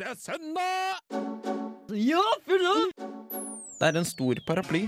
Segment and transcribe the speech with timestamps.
[0.00, 1.00] Det er søndag!
[1.92, 2.92] Ja, full av!
[3.76, 4.86] Det er en stor paraply.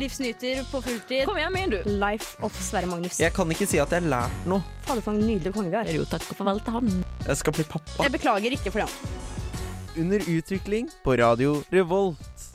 [0.00, 1.22] Livsnyter på fulltid.
[1.28, 1.76] Kom igjen, min, du.
[1.86, 3.20] Life of Sverre Magnus.
[3.22, 4.58] Jeg kan ikke si at jeg har lært noe.
[4.88, 5.90] Fader, for en nydelig konge vi har.
[5.94, 6.88] Jo, takk og farvel til han.
[7.28, 8.08] Jeg skal bli pappa.
[8.08, 9.14] Jeg beklager ikke for det.
[10.02, 12.48] Under utvikling på Radio Revolt.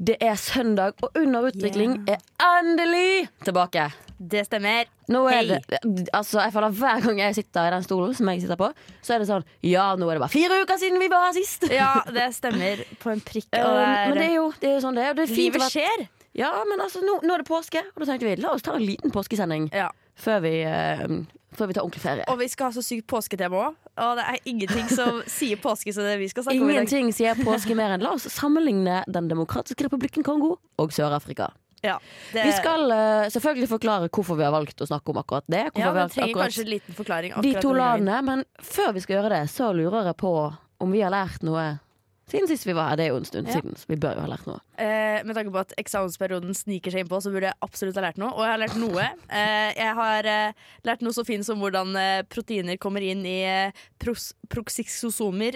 [0.00, 3.90] Det er søndag, og Under utvikling er endelig tilbake.
[4.22, 4.86] Det stemmer.
[5.10, 5.42] Er Hei.
[5.50, 8.68] det, altså jeg føler Hver gang jeg sitter i den stolen som jeg sitter på,
[9.02, 11.34] så er det sånn Ja, nå er det bare fire uker siden vi var her
[11.36, 11.66] sist.
[11.72, 13.48] Ja, det stemmer på en prikk.
[13.62, 15.14] Um, det er, men det er jo det er sånn det er.
[15.18, 16.06] det er fint livet skjer.
[16.38, 18.72] Ja, men altså, nå, nå er det påske, og da tenkte vi la oss ta
[18.78, 19.90] en liten påskesending Ja.
[20.16, 21.18] før vi, uh,
[21.58, 22.24] før vi tar ordentlig ferie.
[22.32, 23.76] Og vi skal ha så sykt påsketema òg.
[24.00, 26.86] Og det er ingenting som sier påske som det vi skal snakke om i dag.
[26.86, 31.50] Ingenting sier påske mer enn la oss sammenligne Den demokratiske republikken Kongo og Sør-Afrika.
[31.82, 31.96] Ja,
[32.32, 35.64] det, Vi skal uh, selvfølgelig forklare hvorfor vi har valgt å snakke om akkurat det.
[35.74, 37.34] Ja, vi trenger akkurat kanskje en liten forklaring.
[37.42, 38.20] de to landene.
[38.22, 40.34] Men før vi skal gjøre det, så lurer jeg på
[40.82, 41.64] om vi har lært noe
[42.32, 42.96] siden sist vi var her.
[42.98, 43.58] Det er jo en stund Ja.
[43.60, 44.60] siden, så vi bør jo ha lært noe.
[44.80, 48.18] Eh, med tanke på at eksamensperioden sniker seg innpå, så burde jeg absolutt ha lært
[48.18, 48.32] noe.
[48.32, 49.08] Og jeg har lært noe.
[49.42, 50.52] Eh, jeg har eh,
[50.84, 53.72] lært noe så fint som hvordan eh, proteiner kommer inn i eh,
[54.02, 54.32] pros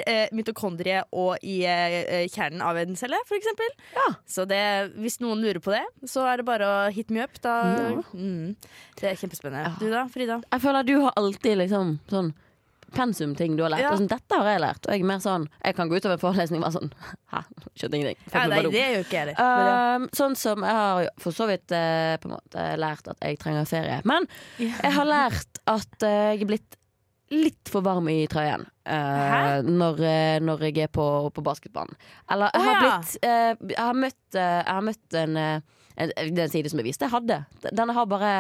[0.07, 1.59] eh, mitokondrie og i
[2.33, 3.47] kjernen av en celle, f.eks.
[3.95, 4.07] Ja.
[4.27, 4.63] Så det,
[4.97, 7.37] hvis noen lurer på det, så er det bare å hit me up.
[7.45, 8.03] Da, Ja.
[8.15, 8.57] mm,
[9.01, 9.65] det er kjempespennende.
[9.69, 9.77] Ja.
[9.81, 10.41] Du da, Frida?
[10.53, 12.33] Jeg føler at du har alltid liksom sånn
[12.95, 13.85] pensumting du har lært.
[13.87, 13.95] Ja.
[13.97, 14.87] Sånn, dette har jeg lært.
[14.87, 16.93] Og jeg er mer sånn Jeg kan gå ut av en forelesning og være sånn
[17.35, 17.43] Hæ,
[17.75, 18.25] skjønte ingenting.
[18.31, 19.51] Ja, nei, det er det ikke ja.
[19.97, 23.41] Um, sånn som jeg har for så vidt uh, på en måte lært at jeg
[23.43, 24.01] trenger ferie.
[24.09, 24.29] Men
[24.63, 26.81] jeg har lært at uh, jeg er blitt
[27.35, 31.97] litt for varm i trøyen uh, når, eh, når jeg er på, på basketbanen.
[32.31, 35.61] Eller jeg har blitt Jeg har møtt, jeg har møtt en, eh,
[35.97, 37.43] en Det er side som jeg viste, jeg hadde.
[37.73, 38.33] Den har bare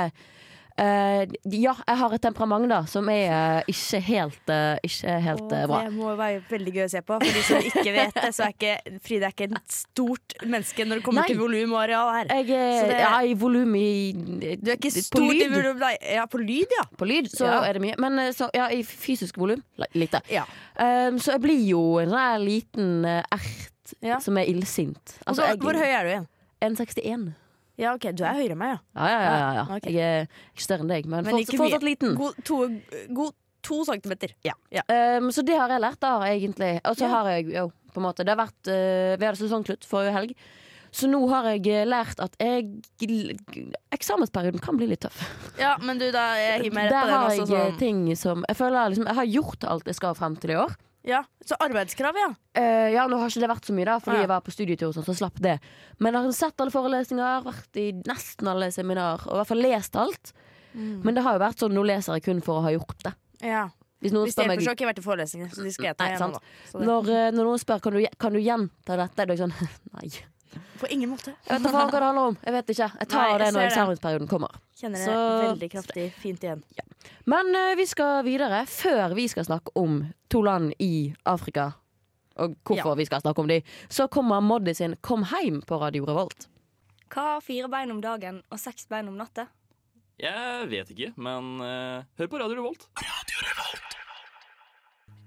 [0.79, 1.23] eh,
[1.57, 5.81] ja, jeg har et temperament da som er uh, ikke helt, uh, ikke helt bra.
[5.87, 7.19] det må være veldig gøy å se på.
[7.23, 10.87] For de som ikke vet det, så er ikke Frida er ikke et stort menneske
[10.87, 11.31] når det kommer Nei.
[11.33, 12.33] til volum og areal her.
[12.43, 15.55] Jeg er Så det- ja, i volum i Du er ikke på stor i lyd.
[15.57, 15.95] volum, nei.
[16.17, 16.85] Ja, på lyd, ja.
[16.99, 17.63] På lyd så Ja.
[17.65, 19.63] er det mye, men så, ja, i fysisk volum
[19.95, 20.21] lite.
[20.31, 20.45] Ja.
[20.77, 25.19] Um, så jeg blir jo en sånn liten ert som er illsint.
[25.27, 26.29] Altså, hvor, hvor høy er du igjen?
[26.61, 27.35] 1,61.
[27.77, 28.79] Ja, ok, Du er høyere enn meg, ja.
[28.97, 29.33] Ja, ja, ja.
[29.39, 29.65] ja, ja.
[29.77, 29.97] Okay.
[29.97, 32.15] Jeg er ikke større enn deg, men, Men fortsatt, fortsatt liten.
[32.17, 32.61] God to,
[33.17, 33.35] god
[33.67, 34.37] to centimeter.
[34.47, 34.55] Ja.
[35.19, 36.77] Um, så det har jeg lært, da, egentlig.
[36.89, 39.87] Og så har jeg jo på en måte Det har vært uh, Vi hadde sesongklutt
[39.89, 40.39] forrige helg.
[40.97, 42.71] Så nå har jeg eh, lært at jeg
[43.93, 45.19] Eksamensperioden kan bli litt tøff.
[45.61, 47.17] Ja, men du, da jeg hiver meg rett Der på den.
[47.17, 50.39] har jeg eh, ting som Jeg føler liksom Jeg har gjort alt jeg skal frem
[50.41, 50.73] til i år.
[51.07, 51.23] Ja.
[51.47, 52.29] Så arbeidskrav, ja.
[52.59, 54.25] Uh, ja, nå har ikke det vært så mye, da fordi Ja.
[54.27, 55.57] jeg var på studietur, sånn, så slapp det.
[56.03, 59.63] Men jeg har sett alle forelesninger, vært i nesten alle seminar, og i hvert fall
[59.65, 60.33] lest alt.
[60.77, 63.15] Men det har jo vært sånn, nå leser jeg kun for å ha gjort det.
[63.41, 63.69] ja.
[64.05, 66.33] Hvis noen spør meg har ikke vært i forelesninger, så de skal jeg ta igjen.
[66.37, 66.41] nå.
[66.85, 69.55] Når, eh, når noen spør kan du, kan du gjenta dette, er jeg sånn
[69.97, 70.11] Nei.
[70.81, 71.33] På ingen måte.
[71.49, 72.37] Jeg vet ikke hva det handler om.
[72.45, 72.89] Jeg vet ikke.
[73.01, 74.49] Jeg tar Nei, jeg det når eksamensperioden kommer.
[74.77, 76.63] Kjenner det Så- veldig kraftig fint igjen.
[77.27, 78.65] Men uh, vi skal videre.
[78.67, 81.73] Før vi skal snakke om to land i Afrika,
[82.37, 82.95] og hvorfor Ja.
[82.95, 86.49] vi skal snakke om de, så kommer Moddi sin Kom heim på Radio Revolt.
[87.09, 89.47] Hva har fire bein om dagen og seks bein om natta?
[90.19, 92.87] Jeg vet ikke, men uh, hør på Radio Revolt.
[92.97, 93.66] Radio Revolt.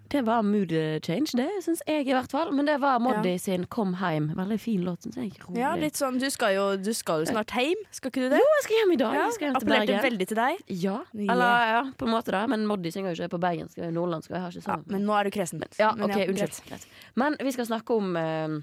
[0.09, 0.71] Det var mood
[1.05, 2.49] change, det syns jeg i hvert fall.
[2.57, 4.31] Men det var Moddi sin Kom heim.
[4.35, 5.33] Veldig fin låt, syns jeg.
[5.45, 5.59] Rolig.
[5.61, 8.39] Ja, litt sånn, du skal, jo, du skal jo snart hjem, skal ikke du det?
[8.41, 9.13] Jo, jeg skal hjem i dag.
[9.19, 10.01] Ja, jeg Appellerte Bergen.
[10.07, 10.63] veldig til deg.
[10.81, 10.97] Ja.
[11.13, 12.41] Eller ja, på en måte da.
[12.49, 13.77] Men Moddi synger jo ikke på bergensk.
[13.85, 14.31] og Nordlandsk.
[14.31, 14.83] og Jeg har ikke Ja, sånn.
[14.87, 15.63] men nå er du kresen.
[15.77, 16.37] Ja, Men ok, ja, unnskyld.
[16.37, 16.61] greit.
[16.69, 16.87] Greit.
[17.15, 18.59] Men vi skal snakke om eh,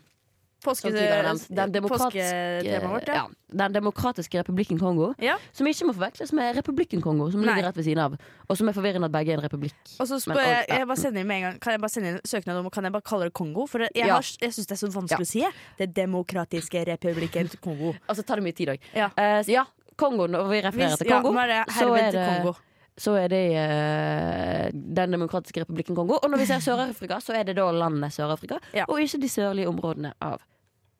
[0.64, 3.14] Påske, nevnt, den demokratiske, vårt, ja.
[3.14, 3.24] ja,
[3.60, 5.12] den demokratiske republikken Kongo.
[5.22, 5.36] Ja.
[5.54, 7.52] Som ikke må forveksles med republikken Kongo, som Nei.
[7.52, 8.16] ligger rett ved siden av.
[8.48, 9.76] Og som er forvirrende at begge er en republikk.
[10.00, 10.80] Og så spør Men, jeg, ja.
[10.80, 12.88] jeg bare sender inn med en gang Kan jeg bare sende inn søknad om Kan
[12.88, 13.66] jeg bare kalle det Kongo?
[13.70, 14.18] For jeg, Ja.
[14.20, 15.44] syns det er så vanskelig å si.
[15.78, 17.94] Det demokratiske republikken Kongo.
[18.08, 18.92] Altså tar det mye tid òg.
[18.96, 19.10] Ja.
[19.18, 21.94] Uh, ja, Kongo, når vi refererer Hvis, til ja, Kongo, nå er det så er
[21.94, 22.56] herved det Kongo.
[22.96, 26.18] Så er det eh, Den demokratiske republikken Kongo.
[26.22, 28.84] Og når vi ser Sør-Afrika, så er det da landet Sør-Afrika, Ja.
[28.88, 30.41] og ikke de sørlige områdene av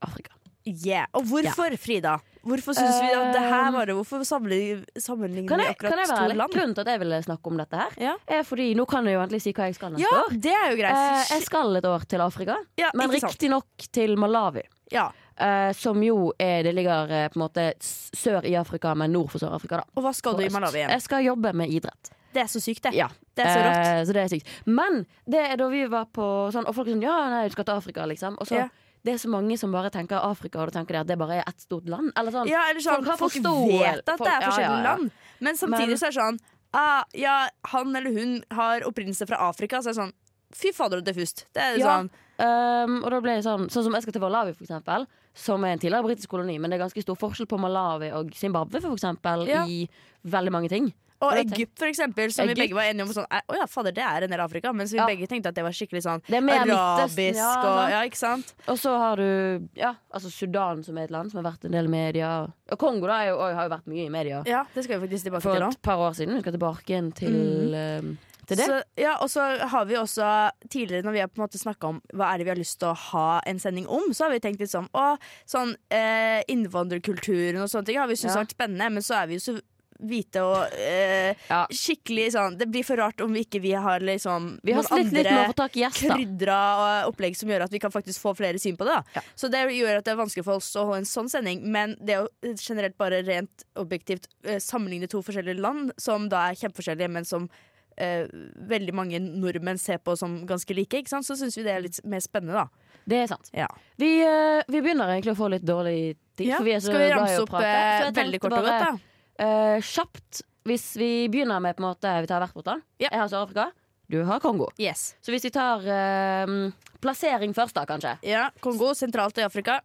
[0.05, 0.33] Afrika.
[0.67, 1.07] Yeah.
[1.15, 2.17] Og hvorfor, Frida?
[2.43, 3.95] Hvorfor syns vi at det her var det?
[3.95, 6.53] Hvorfor sammenligner, vi akkurat kan jeg være to land?
[6.57, 8.15] Grunnen til at jeg ville snakke om dette her, Ja.
[8.27, 10.35] er fordi nå kan jeg jo endelig si hva jeg skal neste Ja, år.
[10.43, 10.97] det er jo greit.
[10.97, 14.63] Eh, jeg skal et år til Afrika, ja, men riktignok til Malawi.
[14.91, 15.11] Ja.
[15.39, 19.31] Eh, som jo er Det ligger uh, på en måte sør i Afrika, men nord
[19.31, 19.83] for Sør-Afrika.
[19.83, 20.49] da Og hva skal du i.
[20.53, 20.91] Malawi igjen?
[20.91, 22.11] Jeg skal jobbe med idrett.
[22.33, 22.93] Det er så sykt, det.
[22.95, 23.09] Ja.
[23.35, 23.87] Det er så rått.
[23.87, 24.51] Uh, så det er sykt.
[24.67, 27.57] Men det er da vi var på sånn Og folk er sånn Ja, nei, du
[27.57, 28.37] skal til Afrika, liksom.
[28.41, 28.69] Og så Ja.
[29.07, 31.37] Det er så mange som bare tenker Afrika, og da tenker de at det bare
[31.39, 32.11] er ett stort land.
[32.19, 32.49] Eller sånn.
[32.51, 33.35] Ja, eller sånn, Folk folk,
[33.71, 34.97] vet at folk- det er forskjellige ja, ja.
[34.97, 36.39] land, men samtidig Men- så er det sånn
[36.75, 40.13] ah, ja, han eller hun har opprinnelse fra Afrika, så er det sånn
[40.55, 41.47] Fy fader, det er diffust.
[41.55, 44.53] Det er sånn Um, og da ble det sånn Sånn som jeg skal til Malawi,
[44.53, 45.07] for eksempel.
[45.37, 48.31] Som er en tidligere britisk koloni, men det er ganske stor forskjell på Malawi og
[48.35, 49.67] Zimbabwe, for eksempel, Ja.
[49.69, 49.83] i
[50.25, 50.95] veldig mange ting.
[51.25, 52.59] Og Egypt, for eksempel, som Egypt.
[52.59, 53.09] vi begge var enige om.
[53.09, 54.73] Sånn, Å ja, fader, det er en del av Afrika.
[54.77, 55.07] Mens vi Ja.
[55.07, 57.91] begge tenkte at det var skikkelig sånn arabisk ja, og.
[57.91, 58.53] Ja, ikke sant?
[58.69, 61.73] Og så har du ja, altså Sudan, som er et land som har vært en
[61.73, 62.47] del i media.
[62.71, 65.31] Og Kongo da jo, har jo vært mye i media Ja, det skal vi faktisk
[65.31, 65.71] tilbake for til nå.
[65.73, 66.35] et par år siden.
[66.37, 68.19] Vi skal tilbake igjen til, um,
[68.49, 68.67] til det.
[68.71, 70.31] Så, ja, og så har vi også
[70.71, 72.79] tidligere, når vi har på en måte snakka om hva er det vi har lyst
[72.81, 75.17] til å ha en sending om, så har vi tenkt litt sånn å,
[75.47, 78.43] sånn eh, innvandrerkulturen og sånne ting har vi syntes Ja.
[78.45, 79.57] vært spennende, men så er vi jo så
[79.97, 81.63] hvite og eh, Ja.
[81.73, 85.09] skikkelig sånn Det blir for rart om vi ikke vi har liksom Vi har noen
[85.11, 86.11] litt andre gjester.
[86.13, 86.59] krydra
[87.07, 88.99] og opplegg som gjør at vi kan faktisk få flere syn på det.
[89.17, 89.23] Ja.
[89.35, 91.97] Så det gjør at det er vanskelig for oss å holde en sånn sending, men
[91.99, 92.29] det å
[92.61, 97.49] generelt bare rent objektivt eh, sammenligne to forskjellige land, som da er kjempeforskjellige, men som
[97.97, 98.27] eh,
[98.71, 101.27] veldig mange nordmenn ser på som ganske like, ikke sant?
[101.27, 102.93] så syns vi det er litt mer spennende, da.
[103.07, 103.51] Det er sant.
[103.55, 103.69] Ja.
[104.01, 106.49] Vi, eh, vi begynner egentlig å få litt dårlig tid.
[106.51, 109.45] Ja, For vi er så Skal vi ramse opp eh, veldig kort og godt, da?
[109.47, 112.83] eh, kjapt, hvis vi begynner med på en måte Vi tar hvert vårt land.
[112.99, 113.13] Ja.
[113.13, 113.69] Jeg har Sør-Afrika.
[114.11, 114.69] Du har Kongo.
[114.79, 115.15] Yes.
[115.23, 116.57] Så hvis vi tar eh,
[117.03, 118.17] plassering først, da, kanskje.
[118.27, 119.81] Ja, Kongo, sentralt i Afrika.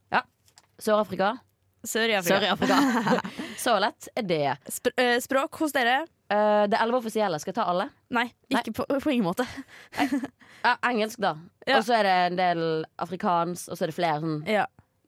[0.82, 1.36] Sør-Afrika.
[1.86, 2.40] Sør i Afrika.
[2.42, 3.22] Sør-Afrika.
[3.64, 4.44] så lett er det.
[4.70, 6.04] Sp eh, språk hos dere?
[6.32, 7.40] Eh, det elleve offisielle.
[7.44, 7.90] Skal jeg ta alle?
[8.16, 9.46] Nei, ikke På, på ingen måte.
[10.62, 11.32] Ja, engelsk, da.
[11.66, 11.80] Ja.
[11.80, 12.60] Og så er det en del
[13.02, 14.68] afrikansk, og så er det flere sånn Ja.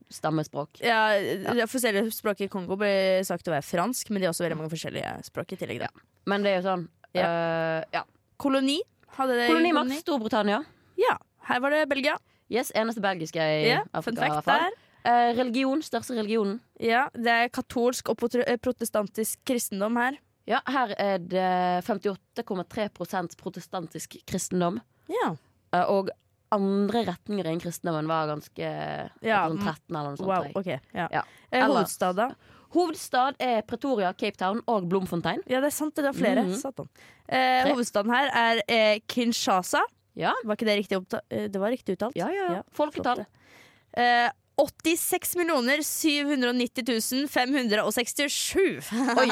[0.10, 0.80] stammespråk.
[0.82, 1.14] Ja,
[1.54, 4.58] Det offisielle språket i Kongo blir sagt å være fransk, men de har også veldig
[4.58, 5.84] mange forskjellige språk i tillegg.
[5.86, 5.92] Da.
[6.26, 6.88] Men det er jo sånn
[7.22, 8.02] uh, ja.
[8.42, 8.80] Koloni.
[9.14, 10.64] Hadde det Kolonimakt, Storbritannia.
[10.98, 11.20] Ja.
[11.46, 12.18] Her var det Belgia.
[12.50, 14.26] Yes, Eneste belgiske i Ja, Afrika.
[14.34, 14.82] Fun fact.
[15.04, 16.62] Eh, religion, største religionen.
[16.80, 20.18] Ja, Det er katolsk og protestantisk kristendom her.
[20.50, 21.46] Ja, her er det
[21.88, 24.80] 58,3% protestantisk kristendom.
[25.12, 25.36] Ja.
[25.74, 26.10] Eh, og
[26.54, 28.68] andre retninger innen kristendommen var ganske
[29.26, 30.28] Ja, sånn 13 eller noe sånt.
[30.30, 30.50] Wow.
[30.60, 31.08] okay, ja.
[31.12, 31.24] Ja.
[31.50, 32.28] Eh, Hovedstad, da?
[32.74, 35.42] Hovedstad er Pretoria, Cape Town og Blomfontein.
[35.50, 35.96] Ja, det er sant.
[35.96, 36.44] Det er flere.
[36.46, 36.56] Mhm.
[36.60, 36.90] Satan.
[37.30, 39.82] Eh, hovedstaden her er eh, Kinshasa.
[40.18, 40.98] Ja, Var ikke det riktig
[41.34, 42.16] eh, Det var riktig uttalt.
[42.18, 42.50] ja, ja.
[42.60, 43.24] Ja, Folketall.
[43.98, 45.36] Eh, 86
[45.84, 48.82] 790 567.
[49.18, 49.30] Oi!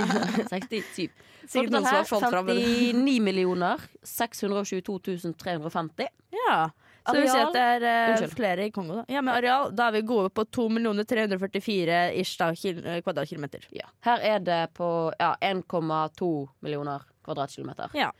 [0.50, 1.10] 67.
[1.48, 2.06] Sikkert det.
[2.10, 5.00] 59 millioner 622
[5.38, 6.08] 350.
[6.48, 6.70] Ja.
[7.06, 9.04] Så areal, vi ser at det er uh, flere i Kongo, da.
[9.10, 10.68] Ja, men areal, da er vi gode på 2
[11.10, 13.66] 344 ish da, eh, kvadratkilometer.
[13.74, 13.90] Ja.
[14.06, 16.30] Her er det på ja, 1,2
[16.62, 17.90] millioner kvadratkilometer.
[17.98, 18.12] Ja.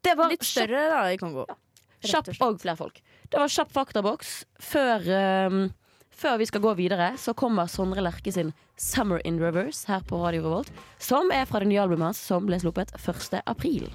[0.00, 1.44] Det var Litt større da i Kongo.
[1.48, 1.58] Ja.
[2.00, 3.02] kjapp og flere folk.
[3.28, 4.32] Det var kjapp faktaboks.
[4.64, 5.60] Før, ehm,
[6.20, 10.20] før vi skal gå videre, så kommer Sondre Lerke sin 'Summer in Reverse' her på
[10.20, 10.70] Radio Revolt.
[10.98, 13.42] Som er fra det nye albumet hans, som ble sluppet 1.
[13.46, 13.90] april.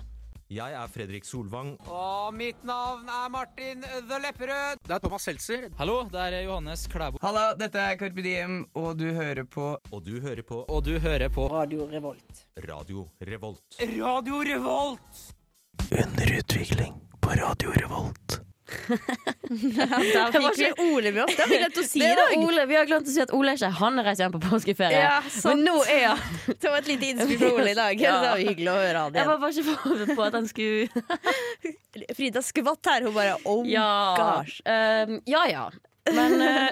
[0.49, 1.71] Jeg er Fredrik Solvang.
[1.89, 4.77] Og mitt navn er Martin The Lepperød.
[4.85, 5.69] Det er Thomas Seltzer.
[5.79, 7.17] Hallo, det er Johannes Klæbo.
[7.21, 10.99] Hallo, dette er Carpe Diem, og du hører på Og du hører på Og du
[10.99, 12.45] hører på Radio Revolt.
[12.57, 13.81] Radio Revolt.
[13.81, 15.25] Radio Revolt!
[15.91, 18.24] Underutvikling på Radio Revolt.
[20.15, 21.35] Da var ikke Ole med oss.
[21.35, 22.33] Det har vi glemt å si i dag.
[22.41, 22.63] Ole.
[22.69, 25.01] Vi har glemt å si at Ole er ikke Han reiser hjem på påskeferie.
[25.03, 25.51] Ja, sant.
[25.51, 26.23] Men nå er han
[26.61, 28.01] Det var et lite innspill fra Ole i dag.
[28.05, 28.15] Ja.
[28.23, 32.15] Det var hyggelig å høre han Jeg var bare ikke forberedt på at han skulle
[32.17, 33.05] Frida skvatt her.
[33.07, 33.89] Hun bare oh Ja.
[34.19, 34.57] gosh.
[34.65, 35.65] Um, ja ja.
[36.13, 36.69] Men uh,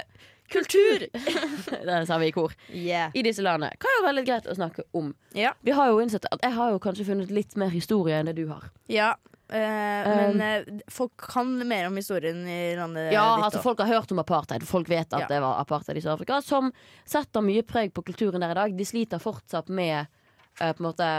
[0.54, 2.54] kultur Det sa vi i kor.
[2.70, 3.14] Yeah.
[3.18, 3.74] I disse landene.
[3.82, 5.14] Kan jo være litt greit å snakke om.
[5.38, 5.54] Ja.
[5.66, 8.36] Vi har jo innsett at Jeg har jo kanskje funnet litt mer historie enn det
[8.42, 8.70] du har.
[8.92, 9.14] ja.
[9.50, 13.62] Eh, men eh, folk kan mer om historien i landet Ja, ditt altså.
[13.62, 14.64] Folk har hørt om apartheid.
[14.68, 15.28] Folk vet at Ja.
[15.28, 16.42] det var apartheid i Sør-Afrika.
[16.44, 16.72] Som
[17.06, 18.78] setter mye preg på kulturen der i dag.
[18.78, 20.08] De sliter fortsatt med
[20.62, 21.10] uh, på en måte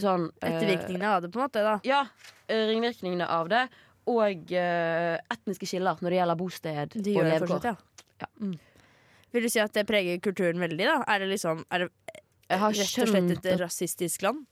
[0.00, 1.62] sånn uh, Ettervirkningene av det, på en måte.
[1.62, 2.06] da Ja,
[2.48, 3.68] ringvirkningene av det.
[4.10, 7.64] Og uh, etniske skiller når det gjelder bosted De og levekår.
[7.72, 7.76] ja.
[8.22, 8.28] Ja.
[8.40, 8.58] Mm.
[9.32, 10.84] Vil du si at det preger kulturen veldig?
[10.86, 10.98] da?
[11.08, 11.88] Er det liksom Er det
[12.50, 14.44] Jeg har rett og slett et rasistisk land?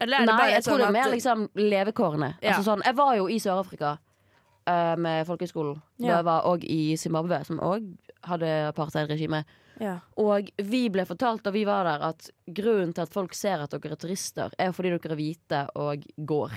[0.00, 2.30] Eller er det Nei, bare jeg tror sånn det er at mer liksom levekårene.
[2.42, 2.50] Ja.
[2.56, 3.92] Altså sånn, jeg var jo i Sør-Afrika
[4.66, 5.82] eh, med folkehøyskolen.
[5.98, 6.16] Da Ja.
[6.16, 7.86] jeg var òg i Zimbabwe, som òg
[8.24, 9.44] hadde apartheidregime.
[9.80, 9.98] ja.
[10.16, 13.70] Og vi ble fortalt da vi var der, at grunnen til at folk ser at
[13.70, 16.50] dere er turister, er fordi dere er hvite og går.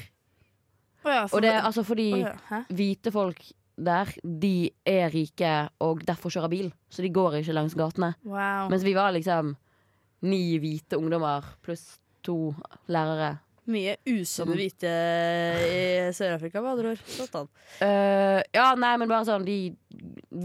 [1.06, 2.64] Å ja, Og det er altså fordi Å ja, hæ?
[2.74, 3.42] hvite folk
[3.78, 6.72] der, de er rike og derfor kjører bil.
[6.90, 8.16] Så de går ikke langs gatene.
[8.26, 8.68] Wow.
[8.70, 9.56] Mens vi var liksom
[10.24, 12.38] ni hvite ungdommer pluss to
[12.92, 13.38] lærere.
[13.68, 17.50] Mye usunne hvite i Sør-Afrika, med andre ord.
[17.84, 19.58] Eh, ja, nei, men bare sånn De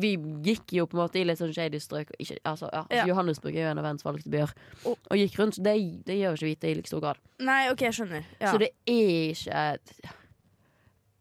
[0.03, 0.11] vi
[0.43, 2.11] gikk jo på en måte i litt sånn shady strøk.
[2.19, 3.05] Ikke, altså, ja, Ja.
[3.07, 4.51] Johannesburg er jo en av verdens valgte byer.
[4.87, 5.55] Og- Og gikk rundt.
[5.55, 5.75] så Det,
[6.07, 7.17] det gjør ikke hvite i like stor grad.
[7.39, 8.25] Nei, OK, jeg skjønner.
[8.41, 8.51] Ja.
[8.53, 10.13] Så det er ikke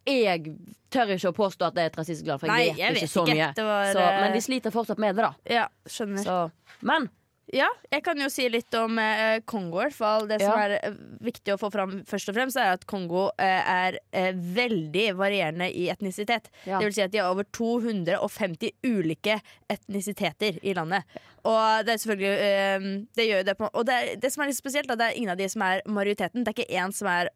[0.08, 0.58] Jeg
[0.90, 2.96] tør ikke å påstå at det er et rasistisk land, for jeg Nei, vet jeg
[2.96, 3.36] ikke vet så ikke.
[3.36, 3.66] mye.
[3.70, 5.34] Var, så, men eh, de sliter fortsatt med det, da.
[5.46, 6.24] Ja, skjønner.
[6.26, 6.52] Så,
[6.82, 7.10] men
[7.52, 9.82] Ja, jeg kan jo si litt om eh, Kongo.
[9.92, 10.28] fall.
[10.30, 10.68] Det som Ja.
[10.68, 14.32] er eh, viktig å få fram, først og fremst, er at Kongo eh, er eh,
[14.32, 16.48] veldig varierende i etnisitet.
[16.66, 16.80] ja.
[16.80, 21.04] Det vil si at de har over 250 ulike etnisiteter i landet.
[21.44, 24.44] Og det er selvfølgelig eh, Det gjør jo det på Og det, er, det som
[24.44, 26.44] er litt spesielt, da, det er ingen av de som er majoriteten.
[26.46, 27.30] Det er ikke én som er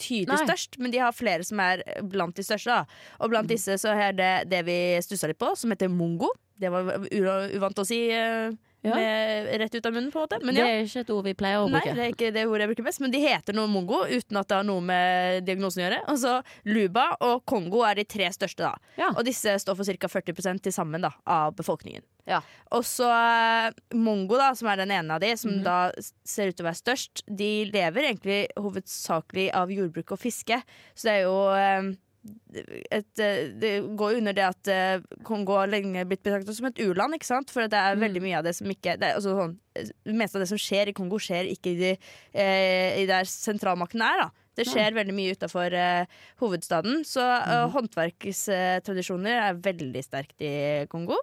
[0.00, 0.46] tydelig Nei.
[0.46, 2.70] størst, men de har flere som er blant de største.
[2.70, 2.84] Da.
[3.20, 6.30] Og blant disse så er det det vi stussa litt på, som heter mongo.
[6.58, 8.50] Det var uvant å si Ja.
[8.94, 10.38] Med, rett ut av munnen, på en måte.
[10.44, 11.84] Men det er ikke et ord vi pleier å bruke.
[11.86, 14.36] Nei, det er ikke det ordet jeg bruker mest, men de heter noe mongo uten
[14.40, 16.00] at det har noe med diagnosen å gjøre.
[16.12, 19.10] Altså, Luba og Kongo er de tre største, da.
[19.16, 20.08] Og disse står for ca.
[20.08, 22.02] 40 til sammen da, av befolkningen.
[22.26, 22.40] Ja.
[22.74, 25.62] Og så eh, Mongo, da, som er den ene av de, som Mhm.
[25.62, 25.90] da
[26.26, 30.58] ser ut til å være størst, de lever egentlig hovedsakelig av jordbruk og fiske.
[30.94, 31.92] Så det er jo eh,
[32.54, 36.80] et, eh, det går under det at eh, Kongo har lenge blitt betraktet som et
[36.80, 37.50] u-land, ikke sant?
[37.52, 38.02] For det er Mm.
[38.06, 40.48] veldig mye av det som ikke det, er, altså, sånn, eh, Det meste av det
[40.48, 41.98] som skjer i Kongo, skjer ikke i, de,
[42.34, 44.30] eh, i der sentralmakten er, da.
[44.56, 46.06] Det skjer veldig mye utafor eh,
[46.40, 47.02] hovedstaden.
[47.04, 51.18] Så uh, håndverkstradisjoner er veldig sterkt i Kongo.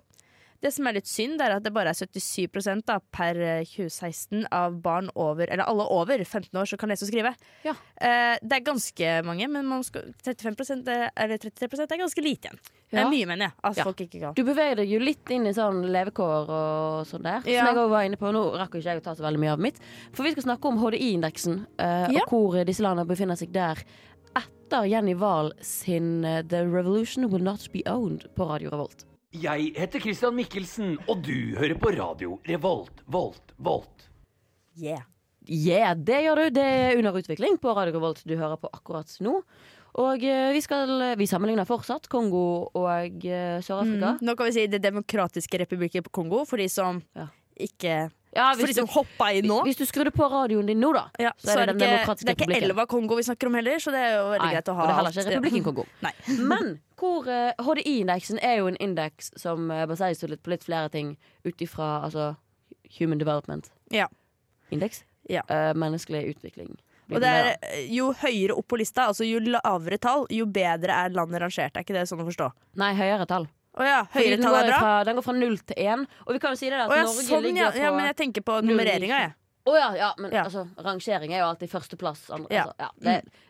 [0.63, 4.45] Det som er litt synd, er at det bare er 77% da, per eh, 2016
[4.55, 7.33] av barn over Eller alle over 15 år som kan lese og skrive.
[7.65, 7.73] Ja.
[7.99, 12.63] Eh, det er ganske mange, men skal, 35 er, eller 33 er ganske lite igjen.
[12.93, 13.53] Det er mye, mener jeg.
[13.63, 13.83] At Ja.
[13.89, 14.33] folk ikke kan.
[14.37, 17.41] Du beveger deg jo litt inn i sånn levekår og sånn der.
[17.49, 17.65] Ja.
[17.65, 18.31] Som jeg også var inne på.
[18.31, 19.79] Nå rakk ikke jeg å ta så veldig mye av mitt.
[20.13, 22.21] For vi skal snakke om HDI-indeksen, eh, Ja.
[22.23, 23.81] og hvor disse landene befinner seg der
[24.37, 29.05] etter Jenny Wahl sin eh, The Revolution Will Not Be Owned på Radio Revolt.
[29.33, 34.03] Jeg heter Christian Mikkelsen, og du hører på radio Revolt, Volt, Volt.
[34.77, 35.01] Yeah.
[35.49, 36.49] Yeah, det gjør du.
[36.59, 39.39] Det er under utvikling på Radio Revolt du hører på akkurat nå.
[40.03, 44.15] Og eh, vi, skal, vi sammenligner fortsatt Kongo og eh, Sør-Afrika.
[44.19, 44.21] Mm.
[44.25, 47.27] Nå kan vi si Det demokratiske republikket på Kongo, for de som Ja.
[47.57, 47.97] ikke
[48.33, 49.59] Ja, For de som hoppa inn nå.
[49.67, 51.03] hvis du skrudde på radioen din nå, da.
[51.21, 52.65] Ja, så er det Den ikke, demokratiske det er ikke.
[52.69, 54.81] Elva Kongo vi snakker om heller, så det er jo veldig Nei, greit å ha
[54.81, 55.85] og det er heller ikke Republikken Kongo.
[56.05, 56.13] Nei.
[56.53, 60.91] Men hvor eh, HDI-indeksen er jo en indeks som uh, baserer seg på litt flere
[60.93, 62.33] ting ut ifra altså,
[62.99, 64.07] Human Development Ja.
[64.73, 65.03] Indeks.
[65.29, 65.43] Ja.
[65.51, 66.73] Uh, menneskelig utvikling.
[67.11, 70.95] Og det er, eh, jo høyere opp på lista, altså jo lavere tall, jo bedre
[71.03, 71.75] er landet rangert.
[71.75, 72.49] Er ikke det sånn å forstå?
[72.79, 73.47] Nei, høyere tall.
[73.73, 74.79] Oh ja, høyere tall er bra?
[74.79, 76.05] Fra, den går fra null til én.
[76.25, 77.71] Og vi kan jo si det at oh ja, Norge sånn, ligger ja.
[77.73, 77.93] på ja.
[77.95, 79.35] Men jeg tenker på nummereringa, jeg.
[79.63, 82.25] Å ja, ja, men altså, rangering er jo alltid førsteplass.
[82.35, 83.43] Andre, altså, ja, det,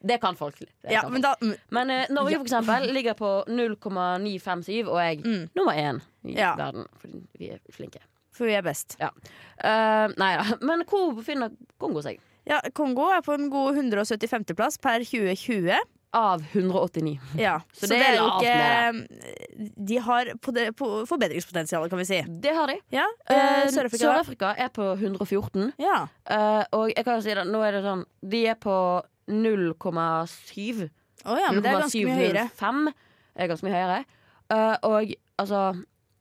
[0.00, 0.58] det kan folk.
[0.58, 2.38] Det Ja, kan men da mm, Men eh, Norge Ja.
[2.38, 5.48] for eksempel ligger på 0,957, og jeg Mm.
[5.56, 6.54] nummer én i Ja.
[6.56, 6.86] verden.
[7.00, 7.98] Fordi vi er flinke.
[8.32, 8.96] For vi er best.
[9.00, 10.44] Eh, nei da.
[10.60, 11.50] Men hvor befinner
[11.80, 12.18] Kongo seg?
[12.46, 15.76] Ja, Kongo er på en god 175.-plass per 2020.
[16.14, 17.18] Av 189.
[17.36, 22.04] Ja, Så så, det er jo ikke De har på det, på forbedringspotensial, kan vi
[22.08, 22.22] si.
[22.40, 22.78] Det har de.
[22.90, 24.06] Ja, Eh, eh, Sør-Afrika.
[24.06, 25.72] Sør-Afrika er på 114.
[25.78, 26.06] ja.
[26.30, 30.88] Uh, og jeg kan jo si det, nå er det sånn De er på 0,7.
[31.28, 32.48] Å ja, men det er ganske mye høyere.
[32.56, 32.90] 0,705
[33.38, 34.00] er ganske mye høyere.
[34.54, 35.62] Eh, og altså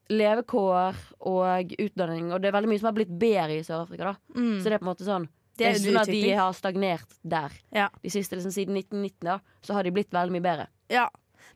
[0.07, 0.95] Levekår
[1.27, 4.13] og utdanning, og det er veldig mye som har blitt bedre i Sør-Afrika.
[4.13, 4.61] da Mm.
[4.61, 6.53] Så det er på en måte sånn Det er det er sånn at de har
[6.53, 7.51] stagnert der.
[7.73, 7.89] Ja.
[8.01, 10.67] De siste liksom, Siden 1919 da Så har de blitt veldig mye bedre.
[10.89, 11.09] Ja.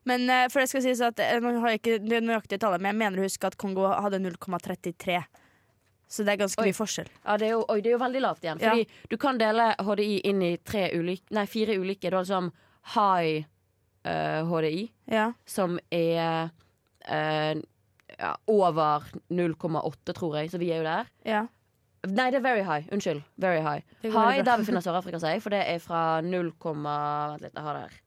[0.04, 2.92] Men eh, for det skal sies at eh, Nå har jeg ikke nøyaktige tallet, men
[2.92, 5.24] jeg mener å huske at Kongo hadde 0,33.
[6.12, 6.68] Så det er ganske Oi.
[6.68, 7.08] mye forskjell.
[7.24, 8.60] Ja, det er jo, oi, det er jo veldig lavt igjen.
[8.60, 8.74] Ja.
[9.10, 12.10] Du kan dele HDI inn i tre ulike Nei, fire ulike.
[12.12, 12.50] Du har liksom
[12.96, 13.46] high
[14.04, 15.30] uh, HDI, Ja.
[15.48, 16.50] som er
[17.08, 17.62] uh,
[18.20, 21.12] ja, over 0,8, tror jeg, så vi er jo der.
[21.26, 21.46] ja.
[22.02, 22.88] Nei, det er very high.
[22.92, 23.20] Unnskyld.
[23.38, 23.84] Very high.
[24.02, 27.74] High, der Der befinner Sør-Afrika seg, for det er fra 0, Vent litt, jeg har
[27.78, 28.00] det her.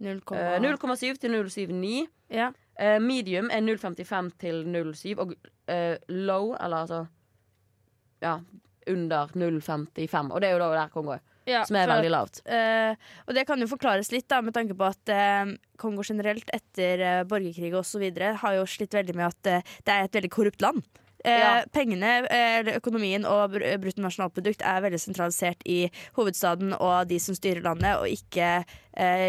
[0.00, 2.08] 0, Eh, 0,7 til 0,79.
[2.30, 2.50] ja.
[2.80, 5.16] Eh, medium er 0,55 til 0,7.
[5.20, 5.34] Og
[5.68, 7.06] eh, low, eller altså
[8.20, 8.38] Ja,
[8.88, 10.30] under 0,55.
[10.30, 12.40] Og det er jo da der Kongo er, ja som er for veldig lavt.
[12.44, 12.92] Uh,
[13.26, 17.00] og det kan jo forklares litt, da, med tanke på at uh, Kongo generelt etter
[17.00, 18.04] uh, borgerkrig osv.
[18.42, 20.84] har jo slitt veldig med at uh, det er et veldig korrupt land.
[21.20, 21.66] Ja.
[21.68, 25.82] Pengene, eller økonomien og bruttonasjonalprodukt er veldig sentralisert i
[26.16, 28.62] hovedstaden og de som styrer landet, og ikke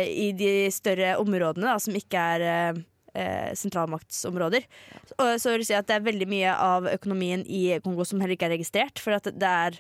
[0.08, 2.80] i de større områdene da, som ikke er
[3.14, 4.68] eh, sentralmaktsområder.
[5.18, 8.22] Og så vil jeg si at det er veldig mye av økonomien i Kongo som
[8.22, 9.80] heller ikke er registrert, for det er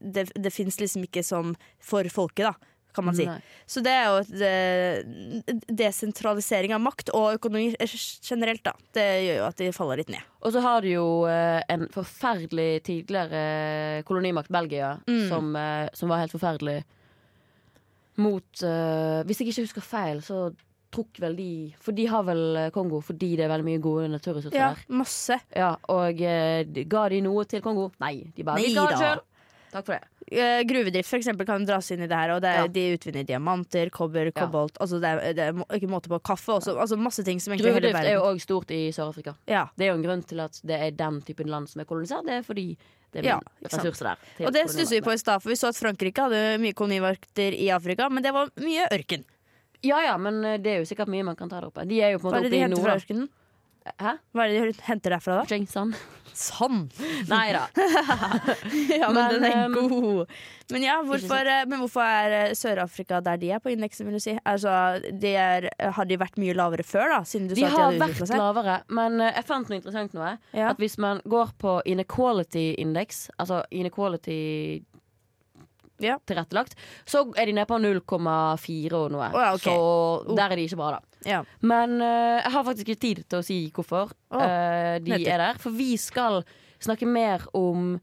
[0.00, 2.72] det, det fins liksom ikke som for folket, da.
[2.96, 3.26] kan man si.
[3.28, 3.36] Nei.
[3.68, 7.68] Så det er jo eh, desentralisering av makt og økonomi
[8.24, 8.72] generelt, da.
[8.96, 10.24] Det gjør jo at de faller litt ned.
[10.42, 15.28] Og så har du jo eh, en forferdelig tidligere kolonimakt, Belgia, Mm.
[15.28, 16.80] som, eh, som var helt forferdelig.
[18.16, 20.46] Mot uh, Hvis jeg ikke husker feil, så
[20.92, 24.10] tok vel de For de har vel eh, Kongo fordi det er veldig mye gode
[24.12, 24.84] naturressurser Ja, der.
[24.88, 25.40] masse.
[25.54, 27.90] Ja, og eh, de- ga de noe til Kongo?
[28.00, 28.86] Nei, de bare Nei Vi da.
[28.96, 29.20] Selv.
[29.72, 30.04] Takk for det.
[30.26, 32.32] Uh, gruvedrift for eksempel, kan dras inn i det her.
[32.34, 32.66] Og det er, Ja.
[32.66, 36.56] De utvinner diamanter, kobber, kobolt altså det, er, det er ikke måte på kaffe.
[36.56, 39.36] Også, altså masse ting som egentlig Gruvedrift er jo òg stort i Sør-Afrika.
[39.46, 39.66] ja.
[39.76, 42.24] Det er jo en grunn til at det er den typen land som er kolonisert.
[42.26, 42.76] Det er fordi
[43.12, 44.16] det er Ja, der.
[44.46, 47.54] Og det stusser vi på i stad, for vi så at Frankrike hadde mye kolonivakter
[47.54, 49.24] i Afrika, men det var mye ørken.
[49.84, 51.84] Ja ja, men eh, det er jo sikkert mye man kan ta der oppe.
[51.88, 53.02] De er jo på Hva en er måte det de oppe i henter fra nord.
[53.04, 53.28] ørkenen?
[54.02, 54.12] Hæ?
[54.34, 55.44] Hva er det de henter derfra, da?
[55.54, 55.92] Jameson?
[56.36, 56.92] Sand!
[57.30, 57.68] Nei da.
[59.00, 60.32] Ja, men, Men, den er ehm, god.
[60.74, 64.18] Men ja, hvorfor, eh, men hvorfor er eh, Sør-Afrika der de er på indeksen, vil
[64.18, 64.34] du si?
[64.44, 64.72] Altså,
[65.22, 67.20] de er, har de vært mye lavere før, da?
[67.24, 68.42] Siden du De sa at de har hadde vært seg?
[68.42, 70.32] lavere, men eh, jeg fant noe interessant nå.
[70.58, 70.72] Ja.
[70.74, 74.40] At hvis man går på inequality-indeks, altså inequality
[76.02, 76.18] Ja.
[76.28, 76.74] tilrettelagt,
[77.08, 79.28] så er de nede på 0,4 og noe.
[79.30, 79.72] Oh, ja, okay.
[79.72, 79.76] Så
[80.36, 81.00] der er de ikke bra, da.
[81.26, 81.40] Ja.
[81.60, 84.44] Men uh, jeg har faktisk ikke tid til å si hvorfor oh, uh,
[85.02, 85.32] de nettopp.
[85.32, 85.54] er der.
[85.62, 86.34] For vi skal
[86.82, 88.00] snakke mer om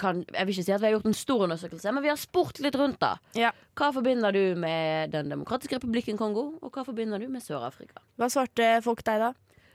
[0.00, 2.20] kan, Jeg vil ikke si at vi har gjort en stor undersøkelse, men vi har
[2.20, 2.98] spurt litt rundt.
[3.00, 3.52] da Ja.
[3.78, 8.02] Hva forbinder du med Den demokratiske republikken Kongo, og hva forbinder du med Sør-Afrika?
[8.20, 9.32] Hva svarte folk deg da?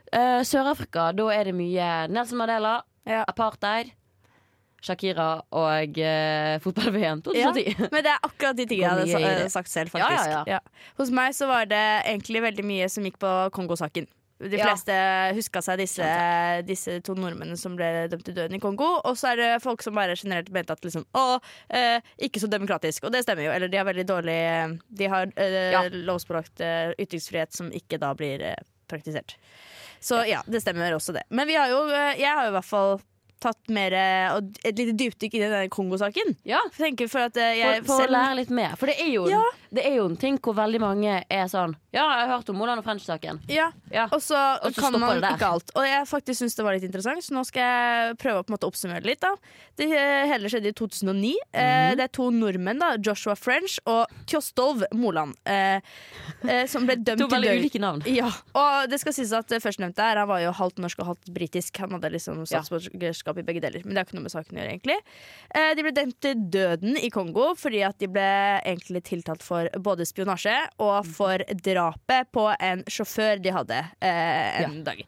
[0.10, 3.24] Uh, Sør-Afrika, da er det mye Nelson Mandela, Ja.
[3.30, 3.92] apartheid,
[4.82, 7.90] Shakira og uh, fotball-VM 2010.
[7.92, 10.30] Men det er akkurat de tingene jeg hadde sagt selv, Ja, faktisk.
[10.32, 10.60] ja, ja.
[10.98, 14.08] Hos meg så var det egentlig veldig mye som gikk på Kongo-saken.
[14.40, 14.70] De Ja.
[14.70, 14.96] fleste
[15.36, 16.06] huska seg disse,
[16.66, 19.02] disse to nordmennene som ble dømt til døden i Kongo.
[19.04, 22.48] Og så er det folk som bare generelt mente at liksom, å, eh, ikke så
[22.50, 23.04] demokratisk.
[23.04, 23.52] Og det stemmer jo.
[23.52, 25.84] Eller de har veldig dårlig De har eh, Ja.
[25.92, 28.56] lovspråkt eh, ytringsfrihet som ikke da blir eh,
[28.88, 29.36] praktisert.
[30.00, 31.24] Så ja, det stemmer også det.
[31.30, 33.02] Men vi har jo, eh, jeg har jo i hvert fall
[33.40, 36.34] tatt mer eh, og et lite dypdykk i denne Kongo-saken.
[36.44, 37.30] Ja, For for,
[37.86, 38.76] for å lære litt mer.
[38.76, 39.44] For det er, jo, Ja.
[39.72, 42.58] det er jo en ting hvor veldig mange er sånn Ja, jeg har hørt om
[42.62, 43.40] Moland og French-saken.
[43.50, 44.04] Ja, Ja.
[44.14, 44.38] og så,
[44.78, 45.72] kan man ikke alt.
[45.76, 48.52] Og jeg faktisk syns det var litt interessant, så nå skal jeg prøve å på
[48.54, 49.20] en måte oppsummere litt.
[49.22, 49.32] da
[49.76, 51.34] Det eh, hele skjedde i 2009.
[51.54, 51.98] eh, Mhm.
[51.98, 55.80] det er to nordmenn, da Joshua French og Kjostolv Moland, eh,
[56.48, 58.04] eh, som ble dømt To veldig ulike navn.
[58.06, 61.34] Ja, og det skal sies at førstnevnte her Han var jo halvt norsk og halvt
[61.34, 61.76] britisk.
[61.80, 63.82] Han hadde liksom statsborgerskap i begge deler.
[63.84, 65.00] Men det har ikke noe med saken å gjøre, egentlig.
[65.56, 69.68] Eh, de ble dømt til døden i Kongo fordi at de ble egentlig tiltalt for
[69.80, 71.40] både spionasje og for
[71.80, 75.06] drapet på en sjåfør de hadde eh, en dag.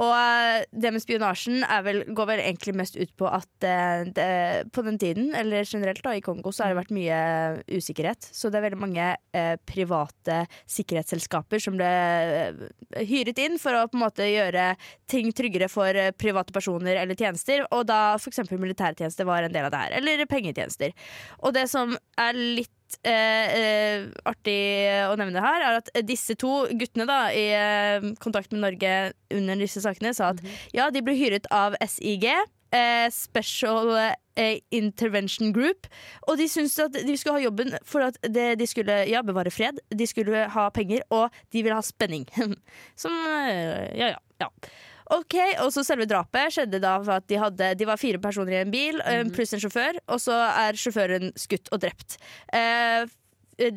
[0.00, 4.04] Og eh, det med spionasjen er vel, går vel egentlig mest ut på at eh,
[4.16, 4.28] det,
[4.72, 7.18] på den tiden, eller generelt da, i Kongo, så har det vært mye
[7.68, 8.30] usikkerhet.
[8.32, 13.84] Så det er veldig mange eh, private sikkerhetsselskaper som ble eh, hyret inn for å
[13.90, 14.72] på en måte gjøre
[15.12, 17.66] ting tryggere for eh, private personer eller tjenester.
[17.70, 18.46] Og da f.eks.
[18.52, 19.98] militærtjenester var en del av det her.
[20.00, 20.96] Eller pengetjenester.
[21.44, 22.72] Og det som er litt
[23.04, 24.58] eh, eh, artig
[25.08, 28.96] å nevne her, er at disse to guttene da i eh, kontakt med Norge
[29.32, 30.42] under disse sakene sa at
[30.76, 32.28] ja, de ble hyret av SIG.
[32.72, 33.90] Eh, Special
[34.40, 35.88] eh, Intervention Group.
[36.28, 39.52] Og de syntes at de skulle ha jobben for at det, de skulle ja, bevare
[39.52, 42.24] fred, de skulle ha penger, og de ville ha spenning.
[43.02, 44.18] Som eh, Ja, ja.
[44.46, 44.50] ja.
[45.12, 48.56] Ok, og så Selve drapet skjedde da for at de, hadde, de var fire personer
[48.56, 52.16] i en bil, eh, pluss en sjåfør, og så er sjåføren skutt og drept.
[52.54, 53.04] Eh,